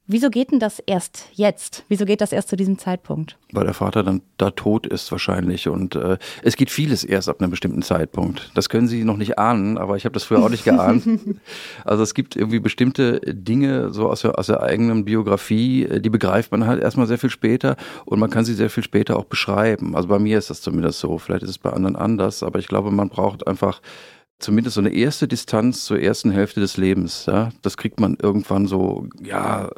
Wieso 0.06 0.29
geht 0.29 0.53
denn 0.53 0.61
das 0.61 0.81
erst 0.81 1.29
jetzt? 1.33 1.87
Wieso 1.89 2.05
geht 2.05 2.21
das 2.21 2.33
erst 2.33 2.51
zu 2.51 2.56
diesem 2.56 2.77
Zeitpunkt? 2.77 3.39
Weil 3.53 3.65
der 3.65 3.73
Vater 3.73 4.03
dann 4.03 4.21
da 4.37 4.51
tot 4.51 4.87
ist 4.87 5.11
wahrscheinlich. 5.11 5.67
Und 5.67 5.97
äh, 5.97 6.19
es 6.43 6.56
geht 6.56 6.71
vieles 6.71 7.05
erst 7.05 7.31
ab 7.31 7.41
einem 7.41 7.51
bestimmten 7.51 7.81
Zeitpunkt. 7.81 8.51
Das 8.55 8.69
können 8.69 8.87
Sie 8.87 9.03
noch 9.03 9.17
nicht 9.17 9.39
ahnen, 9.39 9.79
aber 9.79 9.97
ich 9.97 10.05
habe 10.05 10.12
das 10.12 10.25
früher 10.25 10.43
auch 10.43 10.51
nicht 10.51 10.65
geahnt. 10.65 11.09
also 11.87 12.03
es 12.03 12.12
gibt 12.12 12.37
irgendwie 12.37 12.61
bestimmte 12.61 13.21
Dinge 13.21 13.95
so 13.95 14.11
aus 14.11 14.21
der, 14.21 14.39
aus 14.39 14.49
der 14.49 14.62
eigenen 14.62 15.06
Biografie, 15.06 15.85
äh, 15.85 16.01
die 16.03 16.11
begreift 16.11 16.53
man 16.53 16.67
halt 16.67 16.83
erstmal 16.83 17.07
sehr 17.07 17.19
viel 17.19 17.31
später 17.31 17.77
und 18.05 18.19
man 18.21 18.29
kann 18.29 18.45
sie 18.45 18.55
sehr 18.55 18.69
viel 18.69 18.85
später 18.85 19.17
auch 19.17 19.25
beschreiben. 19.25 19.97
Also 19.97 20.09
bei 20.09 20.19
mir 20.19 20.37
ist 20.37 20.50
das 20.50 20.61
zumindest 20.61 21.00
so. 21.00 21.17
Vielleicht 21.17 21.45
ist 21.45 21.50
es 21.50 21.59
bei 21.59 21.71
anderen 21.71 21.97
anders, 21.97 22.43
aber 22.43 22.59
ich 22.59 22.69
glaube, 22.69 22.91
man 22.91 23.09
braucht 23.09 23.47
einfach 23.47 23.81
zumindest 24.39 24.75
so 24.75 24.81
eine 24.81 24.93
erste 24.93 25.29
Distanz 25.29 25.85
zur 25.85 26.01
ersten 26.01 26.31
Hälfte 26.31 26.61
des 26.61 26.77
Lebens. 26.77 27.27
Ja? 27.27 27.51
Das 27.63 27.77
kriegt 27.77 28.01
man 28.01 28.17
irgendwann 28.21 28.67
so, 28.67 29.07
ja, 29.23 29.71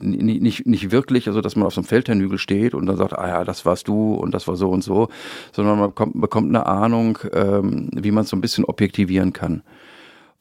nicht, 0.00 0.66
nicht 0.66 0.90
wirklich, 0.90 1.26
also 1.26 1.40
dass 1.40 1.56
man 1.56 1.66
auf 1.66 1.74
so 1.74 1.80
einem 1.80 1.88
Feldherrnhügel 1.88 2.38
steht 2.38 2.74
und 2.74 2.86
dann 2.86 2.96
sagt, 2.96 3.18
ah 3.18 3.28
ja, 3.28 3.44
das 3.44 3.64
warst 3.64 3.88
du 3.88 4.14
und 4.14 4.32
das 4.32 4.46
war 4.46 4.56
so 4.56 4.70
und 4.70 4.84
so, 4.84 5.08
sondern 5.52 5.78
man 5.78 5.90
bekommt, 5.90 6.20
bekommt 6.20 6.48
eine 6.48 6.66
Ahnung, 6.66 7.18
ähm, 7.32 7.90
wie 7.94 8.10
man 8.10 8.24
es 8.24 8.30
so 8.30 8.36
ein 8.36 8.40
bisschen 8.40 8.64
objektivieren 8.64 9.32
kann. 9.32 9.62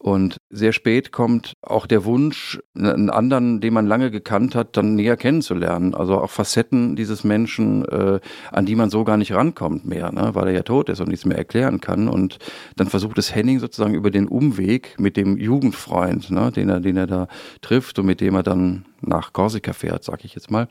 Und 0.04 0.36
sehr 0.50 0.74
spät 0.74 1.14
kommt 1.14 1.54
auch 1.62 1.88
der 1.88 2.04
Wunsch, 2.04 2.60
einen 2.76 3.10
anderen, 3.10 3.62
den 3.62 3.74
man 3.74 3.88
lange 3.88 4.12
gekannt 4.12 4.54
hat, 4.54 4.76
dann 4.76 4.96
näher 4.96 5.16
kennenzulernen. 5.16 5.96
Also 5.96 6.20
auch 6.20 6.30
Facetten 6.30 6.98
dieses 6.98 7.24
Menschen, 7.24 7.86
äh, 7.86 8.20
an 8.52 8.66
die 8.66 8.76
man 8.76 8.90
so 8.90 9.06
gar 9.06 9.16
nicht 9.16 9.32
rankommt 9.32 9.86
mehr, 9.86 10.12
ne? 10.12 10.32
weil 10.34 10.48
er 10.48 10.54
ja 10.56 10.64
tot 10.64 10.90
ist 10.90 11.00
und 11.00 11.08
nichts 11.08 11.24
mehr 11.24 11.38
erklären 11.38 11.80
kann. 11.80 12.10
Und 12.10 12.40
dann 12.76 12.88
versucht 12.88 13.18
es 13.18 13.34
Henning 13.34 13.60
sozusagen 13.60 13.94
über 13.94 14.12
den 14.12 14.28
Umweg 14.28 15.00
mit 15.00 15.16
dem 15.16 15.38
Jugendfreund, 15.38 16.32
ne? 16.32 16.52
den, 16.52 16.68
er, 16.68 16.82
den 16.82 16.98
er 16.98 17.08
da 17.08 17.30
trifft 17.62 17.98
und 17.98 18.06
mit 18.06 18.20
dem 18.20 18.36
er 18.36 18.44
dann 18.44 18.84
nach 19.00 19.32
Korsika 19.32 19.72
fährt, 19.72 20.04
sag 20.04 20.26
ich 20.26 20.36
jetzt 20.36 20.52
mal, 20.52 20.68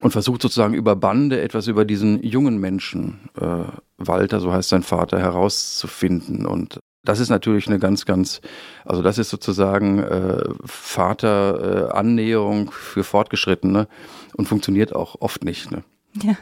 und 0.00 0.12
versucht 0.12 0.40
sozusagen 0.40 0.74
über 0.74 0.94
Bande 0.94 1.40
etwas 1.40 1.66
über 1.66 1.84
diesen 1.84 2.22
jungen 2.22 2.58
Menschen, 2.58 3.28
äh, 3.40 3.64
Walter, 3.96 4.38
so 4.38 4.52
heißt 4.52 4.68
sein 4.68 4.84
Vater, 4.84 5.18
herauszufinden. 5.18 6.46
Und 6.46 6.78
das 7.08 7.20
ist 7.20 7.30
natürlich 7.30 7.68
eine 7.68 7.78
ganz, 7.78 8.04
ganz, 8.04 8.42
also 8.84 9.00
das 9.00 9.16
ist 9.16 9.30
sozusagen 9.30 9.98
äh, 9.98 10.44
Vaterannäherung 10.62 12.68
äh, 12.68 12.70
für 12.70 13.02
Fortgeschrittene 13.02 13.88
und 14.36 14.46
funktioniert 14.46 14.94
auch 14.94 15.16
oft 15.20 15.42
nicht. 15.42 15.70
Ne? 15.70 15.84
Ja. 16.22 16.36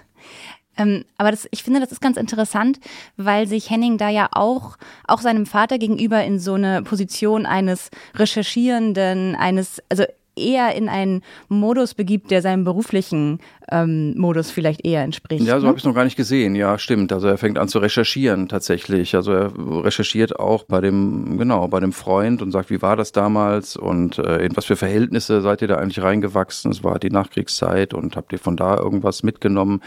Ähm, 0.76 1.04
aber 1.18 1.30
das, 1.30 1.46
ich 1.52 1.62
finde, 1.62 1.78
das 1.78 1.92
ist 1.92 2.00
ganz 2.00 2.16
interessant, 2.16 2.80
weil 3.16 3.46
sich 3.46 3.70
Henning 3.70 3.96
da 3.96 4.08
ja 4.08 4.28
auch, 4.32 4.76
auch 5.06 5.20
seinem 5.20 5.46
Vater 5.46 5.78
gegenüber 5.78 6.24
in 6.24 6.40
so 6.40 6.54
eine 6.54 6.82
Position 6.82 7.46
eines 7.46 7.90
Recherchierenden, 8.16 9.36
eines, 9.36 9.80
also 9.88 10.02
eher 10.36 10.74
in 10.74 10.88
einen 10.88 11.22
Modus 11.48 11.94
begibt, 11.94 12.30
der 12.30 12.42
seinem 12.42 12.64
beruflichen 12.64 13.40
ähm, 13.70 14.16
Modus 14.16 14.50
vielleicht 14.50 14.84
eher 14.84 15.02
entspricht. 15.02 15.44
Ja, 15.44 15.56
so 15.56 15.62
ne? 15.62 15.68
habe 15.68 15.78
ich 15.78 15.82
es 15.82 15.86
noch 15.86 15.94
gar 15.94 16.04
nicht 16.04 16.16
gesehen. 16.16 16.54
Ja, 16.54 16.78
stimmt. 16.78 17.12
Also 17.12 17.28
er 17.28 17.38
fängt 17.38 17.58
an 17.58 17.68
zu 17.68 17.78
recherchieren 17.78 18.48
tatsächlich. 18.48 19.14
Also 19.14 19.32
er 19.32 19.52
recherchiert 19.56 20.38
auch 20.38 20.64
bei 20.64 20.80
dem, 20.80 21.38
genau, 21.38 21.66
bei 21.68 21.80
dem 21.80 21.92
Freund 21.92 22.42
und 22.42 22.52
sagt, 22.52 22.70
wie 22.70 22.82
war 22.82 22.96
das 22.96 23.12
damals 23.12 23.76
und 23.76 24.18
äh, 24.18 24.44
in 24.44 24.56
was 24.56 24.66
für 24.66 24.76
Verhältnisse 24.76 25.40
seid 25.40 25.62
ihr 25.62 25.68
da 25.68 25.76
eigentlich 25.76 26.02
reingewachsen? 26.02 26.70
Es 26.70 26.84
war 26.84 26.98
die 26.98 27.10
Nachkriegszeit 27.10 27.94
und 27.94 28.16
habt 28.16 28.32
ihr 28.32 28.38
von 28.38 28.56
da 28.56 28.76
irgendwas 28.76 29.22
mitgenommen? 29.22 29.80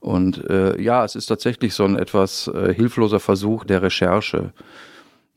Und 0.00 0.48
äh, 0.50 0.80
ja, 0.80 1.04
es 1.04 1.14
ist 1.14 1.26
tatsächlich 1.26 1.74
so 1.74 1.84
ein 1.84 1.96
etwas 1.96 2.48
äh, 2.48 2.74
hilfloser 2.74 3.20
Versuch 3.20 3.64
der 3.64 3.82
Recherche. 3.82 4.52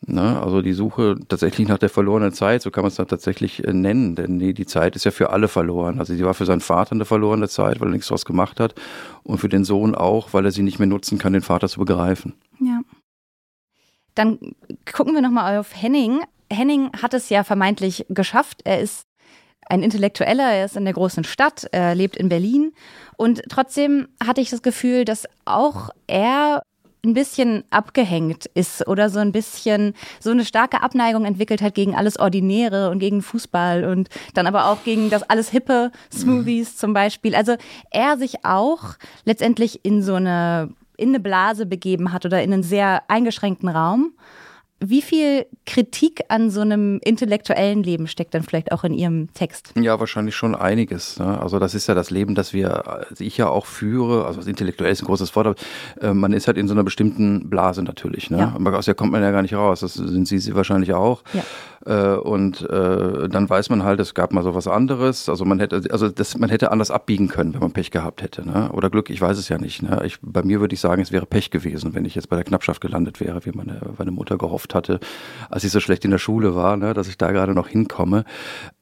Ne? 0.05 0.41
Also 0.41 0.61
die 0.61 0.73
Suche 0.73 1.17
tatsächlich 1.27 1.67
nach 1.67 1.79
der 1.79 1.89
verlorenen 1.89 2.31
Zeit, 2.31 2.61
so 2.61 2.71
kann 2.71 2.83
man 2.83 2.89
es 2.89 2.95
dann 2.95 3.07
tatsächlich 3.07 3.63
äh, 3.63 3.73
nennen, 3.73 4.15
denn 4.15 4.39
die, 4.39 4.53
die 4.53 4.65
Zeit 4.65 4.95
ist 4.95 5.05
ja 5.05 5.11
für 5.11 5.31
alle 5.31 5.47
verloren. 5.47 5.99
Also 5.99 6.13
sie 6.13 6.23
war 6.23 6.33
für 6.33 6.45
seinen 6.45 6.61
Vater 6.61 6.91
eine 6.91 7.05
verlorene 7.05 7.49
Zeit, 7.49 7.79
weil 7.79 7.89
er 7.89 7.91
nichts 7.91 8.07
draus 8.07 8.23
gemacht 8.23 8.59
hat 8.59 8.75
und 9.23 9.39
für 9.39 9.49
den 9.49 9.63
Sohn 9.63 9.95
auch, 9.95 10.33
weil 10.33 10.45
er 10.45 10.51
sie 10.51 10.61
nicht 10.61 10.79
mehr 10.79 10.87
nutzen 10.87 11.17
kann, 11.17 11.33
den 11.33 11.41
Vater 11.41 11.67
zu 11.67 11.79
begreifen. 11.79 12.35
Ja. 12.59 12.81
Dann 14.13 14.39
gucken 14.91 15.13
wir 15.13 15.21
nochmal 15.21 15.57
auf 15.57 15.75
Henning. 15.75 16.21
Henning 16.51 16.91
hat 17.01 17.13
es 17.13 17.29
ja 17.29 17.43
vermeintlich 17.43 18.05
geschafft. 18.09 18.61
Er 18.63 18.79
ist 18.79 19.03
ein 19.69 19.83
Intellektueller, 19.83 20.53
er 20.53 20.65
ist 20.65 20.77
in 20.77 20.85
der 20.85 20.93
großen 20.93 21.23
Stadt, 21.23 21.67
er 21.71 21.93
lebt 21.93 22.15
in 22.15 22.29
Berlin. 22.29 22.71
Und 23.17 23.43
trotzdem 23.49 24.07
hatte 24.25 24.41
ich 24.41 24.49
das 24.49 24.61
Gefühl, 24.61 25.05
dass 25.05 25.27
auch 25.45 25.89
er 26.07 26.63
ein 27.07 27.13
bisschen 27.13 27.63
abgehängt 27.69 28.45
ist 28.53 28.87
oder 28.87 29.09
so 29.09 29.19
ein 29.19 29.31
bisschen 29.31 29.93
so 30.19 30.31
eine 30.31 30.45
starke 30.45 30.83
Abneigung 30.83 31.25
entwickelt 31.25 31.61
hat 31.61 31.73
gegen 31.73 31.95
alles 31.95 32.19
Ordinäre 32.19 32.89
und 32.89 32.99
gegen 32.99 33.21
Fußball 33.21 33.85
und 33.85 34.09
dann 34.33 34.45
aber 34.45 34.65
auch 34.65 34.83
gegen 34.83 35.09
das 35.09 35.23
alles 35.23 35.49
hippe 35.49 35.91
Smoothies 36.13 36.77
zum 36.77 36.93
Beispiel. 36.93 37.33
Also 37.35 37.55
er 37.89 38.17
sich 38.17 38.45
auch 38.45 38.95
letztendlich 39.25 39.83
in 39.83 40.03
so 40.03 40.15
eine 40.15 40.69
in 40.97 41.09
eine 41.09 41.19
Blase 41.19 41.67
begeben 41.67 42.11
hat 42.11 42.25
oder 42.25 42.41
in 42.41 42.51
einen 42.51 42.63
sehr 42.63 43.03
eingeschränkten 43.07 43.69
Raum 43.69 44.13
wie 44.79 45.01
viel 45.01 45.47
Kritik 45.65 46.21
an 46.29 46.51
so 46.51 46.61
einem 46.61 46.99
intellektuellen 47.03 47.81
Leben 47.81 48.07
steckt 48.07 48.35
dann 48.35 48.43
vielleicht 48.43 48.71
auch 48.71 48.83
in 48.83 48.93
Ihrem 48.93 49.33
Text? 49.33 49.73
Ja, 49.75 49.99
wahrscheinlich 49.99 50.35
schon 50.35 50.53
einiges. 50.53 51.17
Ne? 51.17 51.39
Also 51.41 51.57
das 51.57 51.73
ist 51.73 51.87
ja 51.87 51.95
das 51.95 52.11
Leben, 52.11 52.35
das 52.35 52.53
wir, 52.53 52.87
also 52.87 53.23
ich 53.23 53.37
ja 53.37 53.49
auch 53.49 53.65
führe. 53.65 54.25
Also 54.25 54.39
das 54.39 54.47
intellektuell 54.47 54.91
ist 54.91 55.01
ein 55.01 55.07
großes 55.07 55.35
Wort, 55.35 55.47
aber 55.47 55.55
äh, 56.01 56.13
man 56.13 56.31
ist 56.31 56.47
halt 56.47 56.57
in 56.57 56.67
so 56.67 56.75
einer 56.75 56.83
bestimmten 56.83 57.49
Blase 57.49 57.81
natürlich. 57.81 58.29
Ne? 58.29 58.37
Ja. 58.37 58.71
Aus 58.71 58.85
der 58.85 58.93
kommt 58.93 59.11
man 59.11 59.23
ja 59.23 59.31
gar 59.31 59.41
nicht 59.41 59.55
raus. 59.55 59.79
Das 59.79 59.95
sind 59.95 60.27
Sie, 60.27 60.37
Sie 60.37 60.53
wahrscheinlich 60.53 60.93
auch. 60.93 61.23
Ja. 61.33 61.43
Äh, 61.87 62.15
und 62.15 62.69
äh, 62.69 63.29
dann 63.29 63.49
weiß 63.49 63.69
man 63.69 63.83
halt, 63.83 64.01
es 64.01 64.13
gab 64.13 64.33
mal 64.33 64.43
so 64.43 64.53
was 64.53 64.67
anderes. 64.67 65.29
Also 65.29 65.45
man 65.45 65.59
hätte, 65.59 65.81
also 65.89 66.09
das, 66.09 66.37
man 66.37 66.49
hätte 66.49 66.71
anders 66.71 66.91
abbiegen 66.91 67.29
können, 67.29 67.53
wenn 67.53 67.61
man 67.61 67.71
Pech 67.71 67.91
gehabt 67.91 68.21
hätte. 68.21 68.45
Ne? 68.45 68.69
Oder 68.73 68.89
Glück, 68.89 69.09
ich 69.09 69.21
weiß 69.21 69.37
es 69.37 69.47
ja 69.47 69.57
nicht. 69.57 69.81
Ne? 69.83 70.01
Ich, 70.03 70.17
bei 70.21 70.43
mir 70.43 70.59
würde 70.59 70.73
ich 70.73 70.81
sagen, 70.81 71.01
es 71.01 71.13
wäre 71.13 71.25
Pech 71.25 71.49
gewesen, 71.49 71.95
wenn 71.95 72.03
ich 72.03 72.15
jetzt 72.15 72.29
bei 72.29 72.35
der 72.35 72.43
Knappschaft 72.43 72.81
gelandet 72.81 73.21
wäre, 73.21 73.45
wie 73.45 73.51
meine, 73.51 73.79
meine 73.97 74.11
Mutter 74.11 74.37
gehofft 74.37 74.75
hatte, 74.75 74.99
als 75.49 75.63
ich 75.63 75.71
so 75.71 75.79
schlecht 75.79 76.03
in 76.03 76.11
der 76.11 76.17
Schule 76.17 76.55
war, 76.55 76.75
ne? 76.75 76.93
dass 76.93 77.07
ich 77.07 77.17
da 77.17 77.31
gerade 77.31 77.53
noch 77.53 77.69
hinkomme. 77.69 78.25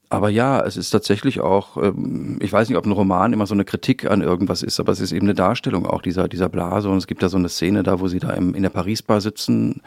Aber 0.10 0.30
ja, 0.30 0.62
es 0.62 0.76
ist 0.76 0.90
tatsächlich 0.90 1.42
auch, 1.42 1.78
ähm, 1.78 2.40
ich 2.42 2.52
weiß 2.52 2.70
nicht, 2.70 2.78
ob 2.78 2.86
ein 2.86 2.92
Roman 2.92 3.34
immer 3.34 3.46
so 3.46 3.54
eine 3.54 3.66
Kritik 3.66 4.10
an 4.10 4.22
irgendwas 4.22 4.64
ist, 4.64 4.80
aber 4.80 4.92
es 4.92 5.00
ist 5.00 5.12
eben 5.12 5.28
eine 5.28 5.36
Darstellung 5.36 5.86
auch 5.86 6.02
dieser, 6.02 6.28
dieser 6.28 6.50
Blase. 6.50 6.90
Und 6.90 6.98
es 6.98 7.08
gibt 7.08 7.22
da 7.22 7.30
so 7.30 7.38
eine 7.38 7.50
Szene 7.50 7.84
da, 7.84 8.00
wo 8.00 8.08
sie 8.08 8.20
da 8.20 8.32
im, 8.32 8.56
in 8.56 8.64
der 8.64 8.70
Paris-Bar 8.70 9.22
sitzen 9.22 9.82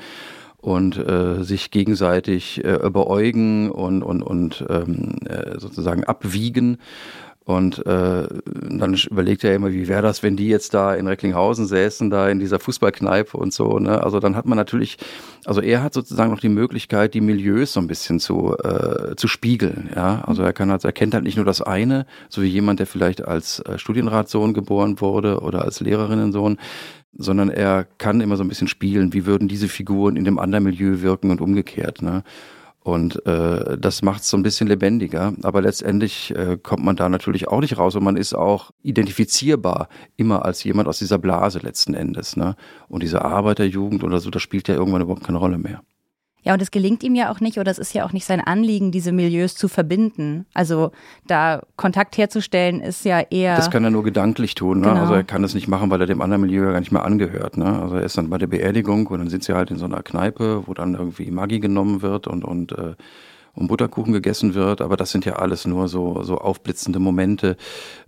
und 0.61 0.97
äh, 0.97 1.43
sich 1.45 1.71
gegenseitig 1.71 2.65
äh, 2.65 2.91
beäugen 2.91 3.71
und, 3.71 4.03
und, 4.03 4.23
und 4.23 4.65
ähm, 4.69 5.17
äh, 5.27 5.59
sozusagen 5.59 6.05
abwiegen. 6.05 6.79
Und 7.49 7.79
äh, 7.87 8.29
dann 8.45 8.95
überlegt 9.09 9.43
er 9.43 9.55
immer, 9.55 9.73
wie 9.73 9.89
wäre 9.89 10.03
das, 10.03 10.23
wenn 10.23 10.37
die 10.37 10.49
jetzt 10.49 10.75
da 10.75 10.95
in 10.95 11.07
Recklinghausen 11.07 11.67
säßen, 11.67 12.11
da 12.11 12.29
in 12.29 12.41
dieser 12.41 12.59
Fußballkneipe 12.59 13.39
und 13.39 13.55
so. 13.55 13.79
Ne? 13.79 14.05
Also 14.05 14.21
dann 14.21 14.37
hat 14.37 14.45
man 14.45 14.59
natürlich, 14.59 14.99
also 15.47 15.63
er 15.63 15.83
hat 15.83 15.95
sozusagen 15.95 16.31
noch 16.31 16.41
die 16.41 16.51
Möglichkeit, 16.51 17.15
die 17.15 17.23
Milieus 17.23 17.73
so 17.73 17.81
ein 17.81 17.87
bisschen 17.87 18.21
zu, 18.21 18.55
äh, 18.63 19.17
zu 19.17 19.29
spiegeln. 19.29 19.89
Ja? 19.97 20.25
Also 20.27 20.43
er 20.43 20.53
kann 20.53 20.71
halt, 20.71 20.85
er 20.85 20.93
kennt 20.93 21.15
halt 21.15 21.25
nicht 21.25 21.37
nur 21.37 21.47
das 21.47 21.63
eine, 21.63 22.05
so 22.29 22.43
wie 22.43 22.49
jemand, 22.49 22.81
der 22.81 22.87
vielleicht 22.87 23.27
als 23.27 23.61
äh, 23.61 23.79
Studienratssohn 23.79 24.53
geboren 24.53 25.01
wurde 25.01 25.41
oder 25.41 25.63
als 25.63 25.81
Lehrerinnensohn, 25.81 26.59
sondern 27.13 27.51
er 27.51 27.85
kann 27.85 28.21
immer 28.21 28.37
so 28.37 28.45
ein 28.45 28.49
bisschen 28.49 28.69
spielen, 28.69 29.13
wie 29.13 29.27
würden 29.27 29.49
diese 29.49 29.69
Figuren 29.69 30.17
in 30.17 30.25
dem 30.25 30.39
anderen 30.39 30.65
Milieu 30.65 31.01
wirken 31.01 31.31
und 31.31 31.41
umgekehrt. 31.41 32.03
Ne? 32.03 32.23
Und 32.81 33.27
äh, 33.27 33.77
das 33.77 34.03
macht 34.03 34.23
es 34.23 34.31
so 34.31 34.37
ein 34.37 34.43
bisschen 34.43 34.67
lebendiger. 34.67 35.35
Aber 35.43 35.61
letztendlich 35.61 36.35
äh, 36.35 36.59
kommt 36.63 36.85
man 36.85 36.97
da 36.97 37.09
natürlich 37.09 37.49
auch 37.49 37.61
nicht 37.61 37.77
raus 37.77 37.97
und 37.97 38.05
man 38.05 38.17
ist 38.17 38.35
auch 38.35 38.71
identifizierbar 38.83 39.89
immer 40.17 40.45
als 40.45 40.65
jemand 40.65 40.89
aus 40.89 40.99
dieser 40.99 41.19
Blase 41.19 41.59
letzten 41.59 41.95
Endes. 41.95 42.37
Ne? 42.37 42.57
Und 42.89 43.03
diese 43.03 43.25
Arbeiterjugend 43.25 44.05
oder 44.05 44.21
so, 44.21 44.31
das 44.31 44.43
spielt 44.43 44.69
ja 44.69 44.75
irgendwann 44.75 45.03
überhaupt 45.03 45.25
keine 45.25 45.39
Rolle 45.39 45.59
mehr. 45.59 45.83
Ja, 46.43 46.55
und 46.55 46.63
es 46.63 46.71
gelingt 46.71 47.03
ihm 47.03 47.15
ja 47.15 47.31
auch 47.31 47.41
nicht, 47.41 47.59
oder 47.59 47.71
es 47.71 47.79
ist 47.79 47.93
ja 47.93 48.07
auch 48.07 48.13
nicht 48.13 48.25
sein 48.25 48.41
Anliegen, 48.41 48.93
diese 48.93 49.13
Milieus 49.13 49.55
zu 49.55 49.69
verbinden. 49.69 50.47
Also 50.55 50.93
da 51.27 51.63
Kontakt 51.77 52.17
herzustellen, 52.17 52.81
ist 52.81 53.05
ja 53.05 53.21
eher. 53.21 53.57
Das 53.57 53.71
kann 53.71 53.85
er 53.85 53.91
nur 53.91 54.05
gedanklich 54.05 54.55
tun. 54.55 54.81
Ne? 54.81 54.89
Genau. 54.89 55.01
Also 55.01 55.15
er 55.15 55.25
kann 55.25 55.43
das 55.43 55.55
nicht 55.55 55.69
machen, 55.69 55.91
weil 55.91 56.01
er 56.01 56.07
dem 56.07 56.23
anderen 56.23 56.43
Milieu 56.43 56.65
ja 56.65 56.73
gar 56.73 56.81
nicht 56.81 56.93
mehr 56.93 57.05
angehört. 57.05 57.57
Ne? 57.57 57.81
Also 57.81 57.97
er 57.97 58.03
ist 58.03 58.17
dann 58.17 58.31
bei 58.31 58.39
der 58.39 58.47
Beerdigung 58.47 59.07
und 59.09 59.19
dann 59.19 59.29
sind 59.29 59.45
sie 59.45 59.55
halt 59.55 59.71
in 59.71 59.79
so 59.79 59.85
einer 59.85 60.03
Kneipe, 60.03 60.63
wo 60.67 60.75
dann 60.75 60.95
irgendwie 60.95 61.31
Maggi 61.31 61.59
genommen 61.59 62.03
wird 62.03 62.27
und, 62.27 62.45
und 62.45 62.73
äh, 62.73 62.95
und 63.59 63.67
Butterkuchen 63.67 64.13
gegessen 64.13 64.55
wird, 64.55 64.81
aber 64.81 64.97
das 64.97 65.11
sind 65.11 65.25
ja 65.25 65.35
alles 65.35 65.67
nur 65.67 65.89
so, 65.89 66.23
so 66.23 66.39
aufblitzende 66.39 66.99
Momente, 66.99 67.57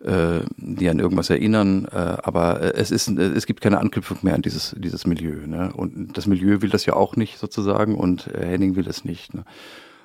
äh, 0.04 0.40
die 0.56 0.88
an 0.88 0.98
irgendwas 0.98 1.28
erinnern, 1.30 1.86
äh, 1.90 1.96
aber 1.96 2.60
äh, 2.60 2.72
es 2.74 2.90
ist, 2.90 3.08
es 3.08 3.46
gibt 3.46 3.60
keine 3.60 3.78
Anknüpfung 3.78 4.18
mehr 4.22 4.34
an 4.34 4.42
dieses, 4.42 4.74
dieses 4.78 5.06
Milieu, 5.06 5.46
ne? 5.46 5.72
Und 5.74 6.16
das 6.16 6.26
Milieu 6.26 6.62
will 6.62 6.70
das 6.70 6.86
ja 6.86 6.94
auch 6.94 7.16
nicht 7.16 7.38
sozusagen 7.38 7.96
und 7.96 8.26
Henning 8.26 8.76
will 8.76 8.88
es 8.88 9.04
nicht, 9.04 9.34
ne? 9.34 9.44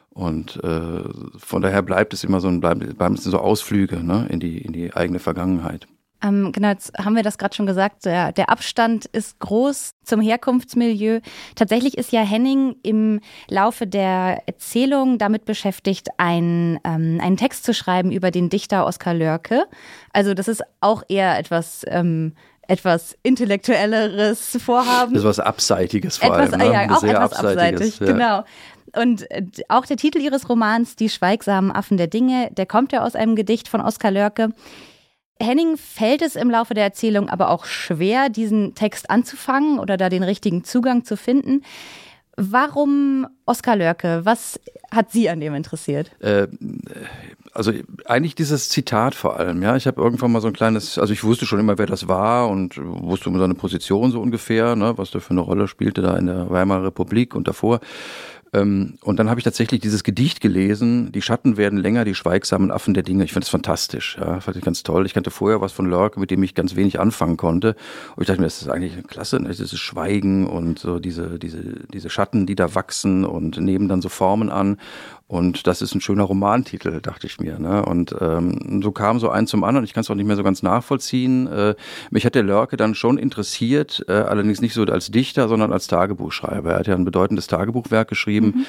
Und 0.10 0.64
äh, 0.64 1.04
von 1.38 1.62
daher 1.62 1.82
bleibt 1.82 2.14
es 2.14 2.24
immer 2.24 2.40
so 2.40 2.48
ein, 2.48 2.62
bleibt, 2.62 2.98
bleiben 2.98 3.16
es 3.16 3.26
so 3.26 3.38
Ausflüge 3.38 4.02
ne? 4.02 4.28
in, 4.30 4.40
die, 4.40 4.60
in 4.60 4.72
die 4.72 4.94
eigene 4.94 5.20
Vergangenheit. 5.20 5.88
Ähm, 6.26 6.52
genau, 6.52 6.70
jetzt 6.70 6.92
haben 6.98 7.16
wir 7.16 7.24
das 7.24 7.38
gerade 7.38 7.56
schon 7.56 7.66
gesagt. 7.66 8.06
Der, 8.06 8.32
der, 8.32 8.50
Abstand 8.50 9.06
ist 9.06 9.40
groß 9.40 9.92
zum 10.04 10.22
Herkunftsmilieu. 10.22 11.20
Tatsächlich 11.56 11.98
ist 11.98 12.12
ja 12.12 12.22
Henning 12.22 12.76
im 12.84 13.20
Laufe 13.48 13.86
der 13.86 14.42
Erzählung 14.46 15.18
damit 15.18 15.46
beschäftigt, 15.46 16.10
ein, 16.18 16.80
ähm, 16.84 17.20
einen 17.22 17.38
Text 17.38 17.64
zu 17.64 17.74
schreiben 17.74 18.12
über 18.12 18.32
den 18.32 18.50
Dichter 18.50 18.86
Oskar 18.86 19.14
Lörke. 19.14 19.66
Also 20.14 20.34
das 20.34 20.48
ist 20.48 20.64
auch 20.82 21.04
eher 21.08 21.38
etwas 21.38 21.84
ähm, 21.88 22.34
etwas 22.68 23.16
intellektuelleres 23.22 24.58
Vorhaben. 24.60 25.14
Das 25.14 25.22
ist 25.22 25.30
was 25.30 25.40
Abseitiges 25.40 26.18
vor 26.18 26.36
etwas, 26.36 26.54
allem. 26.54 26.68
Ne? 26.68 26.74
Ja, 26.74 26.96
auch 26.96 27.00
Sehr 27.00 27.12
etwas 27.12 27.34
abseitig, 27.34 28.00
ja. 28.00 28.06
genau. 28.08 28.44
Und 28.96 29.30
äh, 29.30 29.46
auch 29.68 29.86
der 29.86 29.98
Titel 29.98 30.20
ihres 30.20 30.50
Romans, 30.50 30.96
Die 30.96 31.10
schweigsamen 31.10 31.72
Affen 31.72 31.98
der 31.98 32.08
Dinge, 32.08 32.50
der 32.52 32.66
kommt 32.66 32.92
ja 32.92 33.04
aus 33.04 33.16
einem 33.16 33.36
Gedicht 33.36 33.68
von 33.68 33.82
Oskar 33.82 34.10
Lörke. 34.10 34.50
Henning 35.42 35.78
fällt 35.78 36.22
es 36.22 36.36
im 36.36 36.50
Laufe 36.50 36.74
der 36.74 36.86
Erzählung 36.86 37.30
aber 37.30 37.50
auch 37.50 37.66
schwer, 37.66 38.30
diesen 38.30 38.74
Text 38.74 39.10
anzufangen 39.10 39.80
oder 39.80 39.98
da 39.98 40.10
den 40.10 40.24
richtigen 40.24 40.64
Zugang 40.64 41.04
zu 41.04 41.18
finden. 41.18 41.64
Warum 42.38 43.28
Oskar 43.46 43.78
Lörke? 43.78 44.22
Was 44.24 44.60
hat 44.92 45.12
Sie 45.12 45.30
an 45.30 45.40
dem 45.40 45.56
interessiert? 45.56 46.12
Äh, 46.20 46.48
also 47.54 47.72
eigentlich 48.06 48.36
dieses 48.36 48.68
Zitat 48.68 49.16
vor 49.16 49.40
allem, 49.40 49.62
ja. 49.64 49.78
Ich 49.78 49.88
habe 49.88 50.02
irgendwann 50.02 50.32
mal 50.32 50.42
so 50.42 50.48
ein 50.48 50.54
kleines, 50.54 50.98
also 50.98 51.14
ich 51.14 51.24
wusste 51.24 51.46
schon 51.46 51.60
immer, 51.60 51.78
wer 51.78 51.86
das 51.86 52.10
war 52.10 52.50
und 52.50 52.78
wusste 52.78 53.30
immer 53.30 53.40
seine 53.40 53.56
Position 53.56 54.12
so 54.12 54.20
ungefähr, 54.20 54.76
ne, 54.76 54.98
was 54.98 55.12
der 55.12 55.22
für 55.22 55.32
eine 55.32 55.42
Rolle 55.42 55.68
spielte 55.70 56.02
da 56.02 56.18
in 56.18 56.26
der 56.26 56.50
Weimarer 56.50 56.88
Republik 56.88 57.36
und 57.36 57.48
davor. 57.48 57.80
Ähm, 58.56 58.98
und 59.02 59.20
dann 59.20 59.30
habe 59.30 59.40
ich 59.40 59.44
tatsächlich 59.44 59.82
dieses 59.82 60.04
Gedicht 60.04 60.40
gelesen, 60.40 61.12
Die 61.12 61.22
Schatten 61.22 61.58
werden 61.58 61.80
länger, 61.80 62.06
die 62.06 62.16
schweigsamen 62.16 62.72
Affen 62.72 62.94
der 62.94 63.04
Dinge. 63.04 63.24
Ich 63.24 63.34
finde 63.34 63.46
es 63.46 63.50
fantastisch, 63.50 64.18
ja, 64.20 64.40
fand 64.40 64.58
ich 64.58 64.64
ganz 64.64 64.84
toll. 64.84 65.06
Ich 65.06 65.14
kannte 65.14 65.32
vorher 65.32 65.62
was 65.62 65.74
von 65.74 65.90
Lörke, 65.90 66.20
mit 66.20 66.32
dem 66.32 66.42
ich 66.44 66.56
ganz 66.56 66.76
wenig 66.76 67.00
anfangen 67.00 67.38
konnte. 67.38 67.76
Und 68.16 68.22
ich 68.22 68.28
dachte 68.28 68.40
mir, 68.40 68.48
das 68.48 68.62
ist 68.62 68.70
eigentlich 68.70 69.06
klasse, 69.08 69.42
ne? 69.42 69.50
dieses 69.50 69.78
Schweigen 69.80 70.48
und 70.48 70.80
so 70.80 71.00
diese, 71.00 71.38
diese, 71.38 71.62
diese 71.92 72.10
Schatten, 72.10 72.46
die 72.46 72.56
da 72.56 72.76
wachsen 72.76 73.26
und 73.26 73.58
nehmen 73.60 73.90
dann 73.90 74.02
so 74.02 74.10
Formen 74.10 74.50
an. 74.50 74.78
Und 75.28 75.66
das 75.66 75.82
ist 75.82 75.96
ein 75.96 76.02
schöner 76.02 76.24
Romantitel, 76.24 77.02
dachte 77.02 77.26
ich 77.26 77.40
mir. 77.40 77.58
Ne? 77.58 77.84
Und 77.84 78.16
ähm, 78.22 78.82
so 78.84 78.92
kam 78.92 79.18
so 79.20 79.30
ein 79.30 79.48
zum 79.48 79.64
anderen. 79.64 79.84
Ich 79.84 79.94
kann 79.94 80.02
es 80.02 80.12
auch 80.12 80.16
nicht 80.16 80.28
mehr 80.28 80.36
so 80.36 80.44
ganz 80.44 80.62
nachvollziehen. 80.62 81.48
Äh, 81.48 81.74
mich 82.12 82.28
hat 82.28 82.36
der 82.36 82.44
Lörke 82.44 82.78
dann 82.78 82.94
schon 82.94 83.18
interessiert, 83.18 84.06
äh, 84.08 84.14
allerdings 84.14 84.62
nicht 84.62 84.76
so 84.76 84.84
als 84.84 85.10
Dichter, 85.10 85.48
sondern 85.48 85.74
als 85.74 85.88
Tagebuchschreiber. 85.88 86.74
Er 86.74 86.80
hat 86.80 86.88
ja 86.88 86.94
ein 86.94 87.06
bedeutendes 87.06 87.48
Tagebuchwerk 87.48 88.08
geschrieben, 88.08 88.45
mhm. 88.48 88.66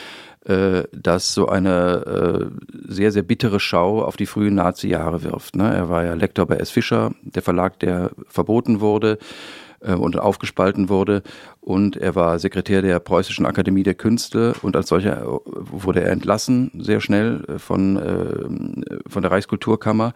äh, 0.52 0.84
das 0.92 1.34
so 1.34 1.48
eine 1.48 2.50
äh, 2.50 2.90
sehr, 2.92 3.12
sehr 3.12 3.22
bittere 3.22 3.60
Schau 3.60 4.02
auf 4.02 4.16
die 4.16 4.26
frühen 4.26 4.54
Nazi-Jahre 4.54 5.22
wirft. 5.22 5.56
Ne? 5.56 5.72
Er 5.72 5.88
war 5.88 6.04
ja 6.04 6.14
Lektor 6.14 6.46
bei 6.46 6.56
S. 6.56 6.70
Fischer, 6.70 7.12
der 7.22 7.42
Verlag, 7.42 7.78
der 7.80 8.10
verboten 8.28 8.80
wurde 8.80 9.18
äh, 9.80 9.94
und 9.94 10.18
aufgespalten 10.18 10.88
wurde. 10.88 11.22
Und 11.60 11.96
er 11.96 12.14
war 12.14 12.38
Sekretär 12.38 12.82
der 12.82 13.00
Preußischen 13.00 13.46
Akademie 13.46 13.82
der 13.82 13.94
Künste 13.94 14.54
und 14.62 14.76
als 14.76 14.88
solcher 14.88 15.22
äh, 15.22 15.26
wurde 15.52 16.02
er 16.02 16.12
entlassen, 16.12 16.70
sehr 16.78 17.00
schnell 17.00 17.44
äh, 17.48 17.58
von, 17.58 18.84
von 19.06 19.22
der 19.22 19.30
Reichskulturkammer. 19.30 20.14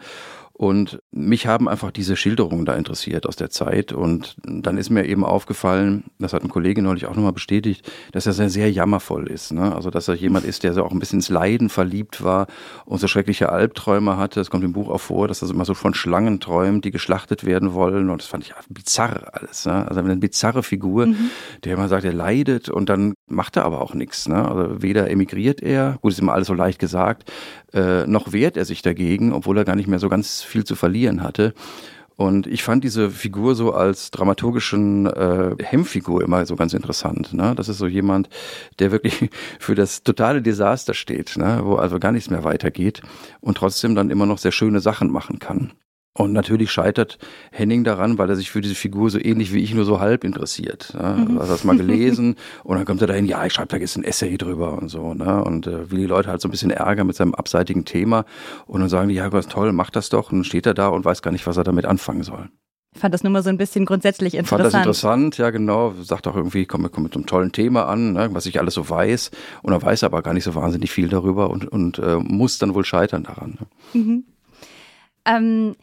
Und 0.61 1.01
mich 1.11 1.47
haben 1.47 1.71
einfach 1.71 1.91
diese 1.91 2.17
Schilderungen 2.17 2.67
da 2.67 2.75
interessiert 2.75 3.25
aus 3.27 3.37
der 3.37 3.49
Zeit. 3.49 3.95
Und 3.95 4.37
dann 4.45 4.77
ist 4.77 4.91
mir 4.91 5.07
eben 5.07 5.25
aufgefallen, 5.25 6.05
das 6.19 6.35
hat 6.35 6.43
ein 6.45 6.51
Kollege 6.51 6.83
neulich 6.83 7.07
auch 7.07 7.15
nochmal 7.17 7.33
bestätigt, 7.33 7.91
dass 8.13 8.27
er 8.27 8.35
sehr, 8.35 8.51
sehr 8.51 8.71
jammervoll 8.71 9.27
ist. 9.29 9.53
Ne? 9.53 9.75
Also, 9.75 9.89
dass 9.89 10.09
er 10.09 10.17
jemand 10.17 10.45
ist, 10.45 10.63
der 10.63 10.75
so 10.75 10.85
auch 10.85 10.91
ein 10.91 10.99
bisschen 10.99 11.21
ins 11.21 11.31
Leiden 11.31 11.71
verliebt 11.71 12.23
war 12.23 12.47
und 12.85 12.99
so 12.99 13.09
schreckliche 13.09 13.49
Albträume 13.49 14.19
hatte. 14.19 14.39
Es 14.39 14.51
kommt 14.51 14.63
im 14.63 14.75
Buch 14.75 14.91
auch 14.91 15.01
vor, 15.01 15.29
dass 15.29 15.41
er 15.41 15.49
immer 15.49 15.65
so 15.65 15.73
von 15.73 15.95
Schlangen 15.95 16.41
träumt, 16.41 16.85
die 16.85 16.91
geschlachtet 16.91 17.47
werden 17.47 17.73
wollen. 17.73 18.11
Und 18.11 18.21
das 18.21 18.29
fand 18.29 18.45
ich 18.45 18.53
bizarr 18.69 19.31
alles. 19.33 19.65
Ne? 19.65 19.89
Also 19.89 20.01
eine 20.01 20.17
bizarre 20.17 20.63
Figur, 20.63 21.07
mhm. 21.07 21.31
der 21.65 21.73
immer 21.73 21.89
sagt, 21.89 22.05
er 22.05 22.13
leidet 22.13 22.69
und 22.69 22.91
dann 22.91 23.15
macht 23.31 23.57
er 23.57 23.65
aber 23.65 23.81
auch 23.81 23.95
nichts. 23.95 24.29
Ne? 24.29 24.47
Also 24.47 24.83
weder 24.83 25.11
emigriert 25.11 25.63
er, 25.63 25.99
gut, 26.03 26.13
ist 26.13 26.21
immer 26.21 26.35
alles 26.35 26.49
so 26.49 26.55
leicht 26.55 26.79
gesagt, 26.79 27.31
äh, 27.73 28.07
noch 28.07 28.33
wehrt 28.33 28.57
er 28.57 28.65
sich 28.65 28.83
dagegen, 28.83 29.33
obwohl 29.33 29.59
er 29.59 29.65
gar 29.65 29.77
nicht 29.77 29.89
mehr 29.89 29.99
so 29.99 30.09
ganz 30.09 30.43
viel 30.43 30.65
zu 30.65 30.77
verlieren 30.77 31.23
hatte. 31.23 31.55
Und 32.17 32.47
ich 32.47 32.63
fand 32.63 32.85
diese 32.85 33.11
Figur 33.11 33.55
so 33.55 33.73
als 33.73 34.11
dramaturgischen 34.11 35.07
äh, 35.07 35.57
Hemmfigur 35.63 36.23
immer 36.23 36.45
so 36.45 36.55
ganz 36.55 36.75
interessant. 36.75 37.33
Ne? 37.33 37.55
Das 37.55 37.71
ist 37.71 37.79
so 37.79 37.87
jemand, 37.87 38.29
der 38.79 38.93
wirklich 38.93 39.31
für 39.59 39.75
das 39.75 40.03
totale 40.03 40.43
Desaster 40.43 40.93
steht, 40.93 41.39
ne? 41.39 41.61
wo 41.65 41.77
also 41.77 41.99
gar 41.99 42.13
nichts 42.13 42.29
mehr 42.29 42.45
weitergeht 42.45 43.01
und 43.41 43.57
trotzdem 43.57 43.95
dann 43.95 44.11
immer 44.11 44.27
noch 44.27 44.37
sehr 44.37 44.53
schöne 44.53 44.81
Sachen 44.81 45.11
machen 45.11 45.39
kann. 45.39 45.73
Und 46.13 46.33
natürlich 46.33 46.73
scheitert 46.73 47.19
Henning 47.53 47.85
daran, 47.85 48.19
weil 48.19 48.29
er 48.29 48.35
sich 48.35 48.51
für 48.51 48.61
diese 48.61 48.75
Figur 48.75 49.11
so 49.11 49.19
ähnlich 49.19 49.55
wie 49.55 49.63
ich 49.63 49.75
nur 49.75 49.85
so 49.85 50.01
halb 50.01 50.25
interessiert. 50.25 50.93
Ne? 50.95 51.27
Mhm. 51.29 51.39
Also 51.39 51.53
das 51.53 51.63
mal 51.63 51.77
gelesen 51.77 52.35
und 52.65 52.77
dann 52.77 52.85
kommt 52.85 53.01
er 53.01 53.07
dahin, 53.07 53.27
ja, 53.27 53.47
ich 53.47 53.53
schreibe 53.53 53.69
da 53.69 53.77
jetzt 53.77 53.97
ein 53.97 54.03
Essay 54.03 54.37
drüber 54.37 54.77
und 54.77 54.89
so. 54.89 55.15
Ne? 55.15 55.43
Und 55.45 55.69
äh, 55.69 55.91
will 55.91 56.01
die 56.01 56.07
Leute 56.07 56.29
halt 56.29 56.41
so 56.41 56.49
ein 56.49 56.51
bisschen 56.51 56.73
ärgern 56.73 57.07
mit 57.07 57.15
seinem 57.15 57.35
abseitigen 57.35 57.85
Thema. 57.85 58.25
Und 58.67 58.81
dann 58.81 58.89
sagen 58.89 59.09
die, 59.09 59.15
ja, 59.15 59.33
was 59.33 59.47
toll, 59.47 59.73
mach 59.73 59.91
das 59.91 60.09
doch. 60.09 60.33
Und 60.33 60.39
dann 60.39 60.45
steht 60.45 60.67
er 60.67 60.75
da 60.75 60.89
und 60.89 61.05
weiß 61.05 61.23
gar 61.23 61.31
nicht, 61.31 61.47
was 61.47 61.57
er 61.57 61.65
damit 61.65 61.87
anfangen 61.87 62.25
soll. 62.25 62.51
Ich 62.93 63.01
fand 63.01 63.15
das 63.15 63.23
nur 63.23 63.31
mal 63.31 63.45
so 63.45 63.51
ein 63.51 63.57
bisschen 63.57 63.85
grundsätzlich 63.85 64.35
interessant. 64.35 64.63
Fand 64.63 64.75
das 64.75 64.81
interessant, 64.81 65.39
ja 65.39 65.51
genau. 65.51 65.95
Sagt 66.03 66.27
auch 66.27 66.35
irgendwie, 66.35 66.67
komm, 66.67 66.91
komm 66.91 67.05
mit 67.05 67.15
einem 67.15 67.27
tollen 67.27 67.53
Thema 67.53 67.87
an, 67.87 68.15
ne, 68.15 68.31
was 68.33 68.47
ich 68.47 68.59
alles 68.59 68.75
so 68.75 68.91
weiß. 68.91 69.31
Und 69.63 69.73
er 69.73 69.81
weiß 69.81 70.03
aber 70.03 70.23
gar 70.23 70.35
nicht 70.35 70.43
so 70.43 70.57
wahnsinnig 70.57 70.91
viel 70.91 71.09
darüber 71.09 71.51
und, 71.51 71.67
und 71.71 72.01
äh, 72.01 72.17
muss 72.17 72.59
dann 72.59 72.75
wohl 72.75 72.85
scheitern 72.85 73.23
daran. 73.23 73.59
Ne? 73.61 74.01
Mhm. 74.01 74.25
Ähm, 75.31 75.77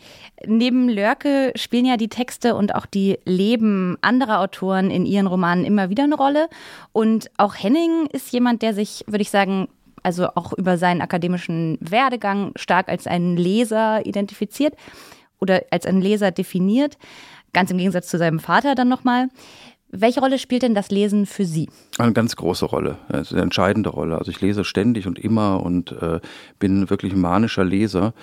neben 0.45 0.89
Lörke 0.89 1.53
spielen 1.55 1.85
ja 1.85 1.95
die 1.95 2.09
Texte 2.09 2.55
und 2.55 2.75
auch 2.75 2.85
die 2.85 3.17
Leben 3.25 3.97
anderer 4.01 4.41
Autoren 4.41 4.91
in 4.91 5.05
ihren 5.05 5.27
Romanen 5.27 5.63
immer 5.63 5.89
wieder 5.89 6.03
eine 6.03 6.15
Rolle. 6.15 6.49
Und 6.91 7.31
auch 7.37 7.55
Henning 7.55 8.07
ist 8.11 8.31
jemand, 8.33 8.61
der 8.61 8.73
sich, 8.73 9.05
würde 9.07 9.21
ich 9.21 9.29
sagen, 9.29 9.69
also 10.03 10.27
auch 10.35 10.53
über 10.53 10.77
seinen 10.77 11.01
akademischen 11.01 11.77
Werdegang 11.79 12.51
stark 12.55 12.89
als 12.89 13.07
einen 13.07 13.37
Leser 13.37 14.05
identifiziert 14.05 14.75
oder 15.39 15.61
als 15.71 15.85
einen 15.85 16.01
Leser 16.01 16.31
definiert. 16.31 16.97
Ganz 17.53 17.71
im 17.71 17.77
Gegensatz 17.77 18.07
zu 18.07 18.17
seinem 18.17 18.39
Vater 18.39 18.75
dann 18.75 18.89
nochmal. 18.89 19.29
Welche 19.89 20.19
Rolle 20.19 20.37
spielt 20.37 20.63
denn 20.63 20.75
das 20.75 20.91
Lesen 20.91 21.25
für 21.25 21.45
Sie? 21.45 21.69
Eine 21.97 22.11
ganz 22.11 22.35
große 22.35 22.65
Rolle, 22.65 22.97
also 23.07 23.35
eine 23.35 23.43
entscheidende 23.43 23.89
Rolle. 23.89 24.17
Also 24.17 24.31
ich 24.31 24.41
lese 24.41 24.65
ständig 24.65 25.07
und 25.07 25.17
immer 25.17 25.63
und 25.63 25.93
äh, 25.93 26.19
bin 26.59 26.89
wirklich 26.89 27.13
ein 27.13 27.21
manischer 27.21 27.63
Leser. 27.63 28.13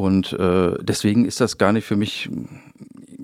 Und 0.00 0.32
äh, 0.32 0.76
deswegen 0.80 1.26
ist 1.26 1.42
das 1.42 1.58
gar 1.58 1.74
nicht 1.74 1.84
für 1.84 1.94
mich, 1.94 2.30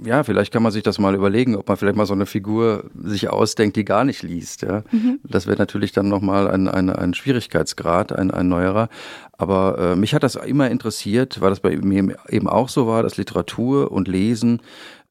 ja, 0.04 0.22
vielleicht 0.24 0.52
kann 0.52 0.62
man 0.62 0.72
sich 0.72 0.82
das 0.82 0.98
mal 0.98 1.14
überlegen, 1.14 1.56
ob 1.56 1.66
man 1.66 1.78
vielleicht 1.78 1.96
mal 1.96 2.04
so 2.04 2.12
eine 2.12 2.26
Figur 2.26 2.90
sich 3.02 3.30
ausdenkt, 3.30 3.76
die 3.76 3.86
gar 3.86 4.04
nicht 4.04 4.22
liest. 4.22 4.60
Ja? 4.60 4.82
Mhm. 4.90 5.18
Das 5.24 5.46
wäre 5.46 5.56
natürlich 5.56 5.92
dann 5.92 6.10
nochmal 6.10 6.48
ein, 6.48 6.68
ein, 6.68 6.90
ein 6.90 7.14
Schwierigkeitsgrad, 7.14 8.12
ein, 8.12 8.30
ein 8.30 8.50
neuerer. 8.50 8.90
Aber 9.38 9.78
äh, 9.78 9.96
mich 9.96 10.12
hat 10.12 10.22
das 10.22 10.34
immer 10.34 10.70
interessiert, 10.70 11.40
weil 11.40 11.48
das 11.48 11.60
bei 11.60 11.74
mir 11.78 12.18
eben 12.28 12.46
auch 12.46 12.68
so 12.68 12.86
war, 12.86 13.02
dass 13.02 13.16
Literatur 13.16 13.90
und 13.90 14.06
Lesen 14.06 14.60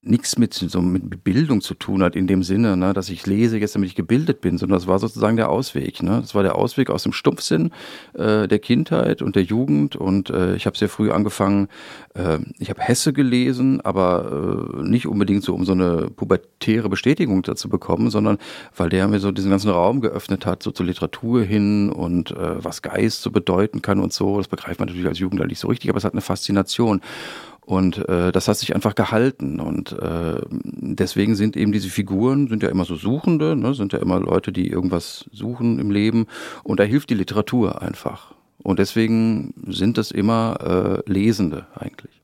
nichts 0.06 0.38
mit 0.38 0.54
so 0.54 0.82
mit 0.82 1.24
Bildung 1.24 1.62
zu 1.62 1.74
tun 1.74 2.04
hat 2.04 2.16
in 2.16 2.28
dem 2.28 2.44
Sinne, 2.44 2.78
ne, 2.78 2.94
dass 2.94 3.10
ich 3.10 3.26
lese 3.26 3.58
jetzt, 3.58 3.76
damit 3.76 3.90
ich 3.90 3.96
gebildet 3.96 4.42
bin, 4.42 4.58
sondern 4.58 4.78
das 4.78 4.88
war 4.88 5.00
sozusagen 5.00 5.36
der 5.36 5.50
Ausweg. 5.50 6.04
Ne? 6.04 6.22
Das 6.22 6.36
war 6.36 6.44
der 6.44 6.56
Ausweg 6.56 6.90
aus 6.90 7.04
dem 7.04 7.12
Stumpfsinn 7.12 7.72
äh, 8.14 8.48
der 8.48 8.60
Kindheit 8.60 9.22
und 9.22 9.36
der 9.36 9.44
Jugend. 9.44 9.96
Und 9.96 10.30
äh, 10.30 10.56
ich 10.56 10.66
habe 10.66 10.78
sehr 10.78 10.90
früh 10.90 11.12
angefangen. 11.12 11.68
Äh, 12.14 12.40
ich 12.60 12.70
habe 12.70 12.82
Hesse 12.82 13.14
gelesen, 13.14 13.82
aber 13.82 14.72
äh, 14.78 14.82
nicht 14.84 15.08
unbedingt 15.08 15.44
so, 15.44 15.54
um 15.56 15.66
so 15.66 15.72
eine 15.72 16.10
pubertäre 16.16 16.90
Bestätigung 16.90 17.42
dazu 17.42 17.68
bekommen, 17.68 18.10
sondern 18.10 18.38
weil 18.76 18.90
der 18.90 19.08
mir 19.08 19.20
so 19.20 19.32
diesen 19.32 19.52
ganzen 19.52 19.72
Raum 19.72 20.02
geöffnet 20.02 20.46
hat, 20.46 20.62
so 20.62 20.72
zur 20.72 20.86
Literatur 20.86 21.42
hin 21.44 21.90
und 21.90 22.32
äh, 22.32 22.64
was 22.64 22.82
Geist 22.82 23.24
so 23.24 23.32
bedeuten 23.32 23.82
kann 23.82 24.00
und 24.00 24.14
so. 24.14 24.38
Das 24.38 24.48
begreift 24.48 24.80
man 24.80 24.88
natürlich 24.88 25.08
als 25.08 25.20
Jugendlicher 25.20 25.48
nicht 25.48 25.60
so 25.60 25.68
richtig, 25.68 25.90
aber 25.90 25.98
es 25.98 26.04
hat 26.04 26.14
eine 26.14 26.22
Faszination. 26.22 27.02
Und 27.66 28.08
äh, 28.08 28.32
das 28.32 28.48
hat 28.48 28.58
sich 28.58 28.76
einfach 28.76 28.94
gehalten. 28.94 29.60
Und 29.60 29.92
äh, 29.94 30.40
deswegen 30.52 31.36
sind 31.36 31.58
eben 31.58 31.72
diese 31.72 31.90
Figuren, 31.90 32.48
sind 32.48 32.62
ja 32.62 32.70
immer 32.70 32.86
so 32.86 32.96
Suchende, 32.96 33.56
ne? 33.56 33.74
sind 33.74 33.92
ja 33.92 34.00
immer 34.00 34.20
Leute, 34.20 34.52
die 34.52 34.70
irgendwas 34.70 35.26
suchen 35.32 35.80
im 35.80 35.90
Leben. 35.90 36.28
Und 36.64 36.80
da 36.80 36.84
hilft 36.84 37.10
die 37.10 37.16
Literatur 37.16 37.82
einfach. 37.82 38.36
Und 38.62 38.80
deswegen 38.80 39.54
sind 39.68 39.98
das 39.98 40.12
immer 40.12 41.04
äh, 41.08 41.12
Lesende 41.12 41.68
eigentlich. 41.76 42.22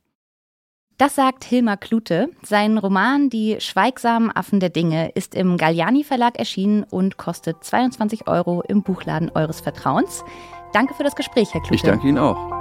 Das 0.98 1.16
sagt 1.16 1.44
Hilmar 1.44 1.78
Klute. 1.78 2.30
Sein 2.44 2.78
Roman 2.78 3.32
Die 3.32 3.58
schweigsamen 3.60 4.30
Affen 4.30 4.60
der 4.60 4.70
Dinge 4.70 5.10
ist 5.16 5.34
im 5.34 5.58
Galliani 5.58 6.04
Verlag 6.04 6.38
erschienen 6.38 6.84
und 6.84 7.18
kostet 7.18 7.64
22 7.64 8.28
Euro 8.28 8.62
im 8.68 8.84
Buchladen 8.84 9.32
eures 9.34 9.62
Vertrauens. 9.62 10.24
Danke 10.74 10.94
für 10.94 11.04
das 11.04 11.16
Gespräch, 11.16 11.54
Herr 11.54 11.62
Klute. 11.62 11.76
Ich 11.76 11.82
danke 11.82 12.08
Ihnen 12.08 12.20
auch. 12.20 12.61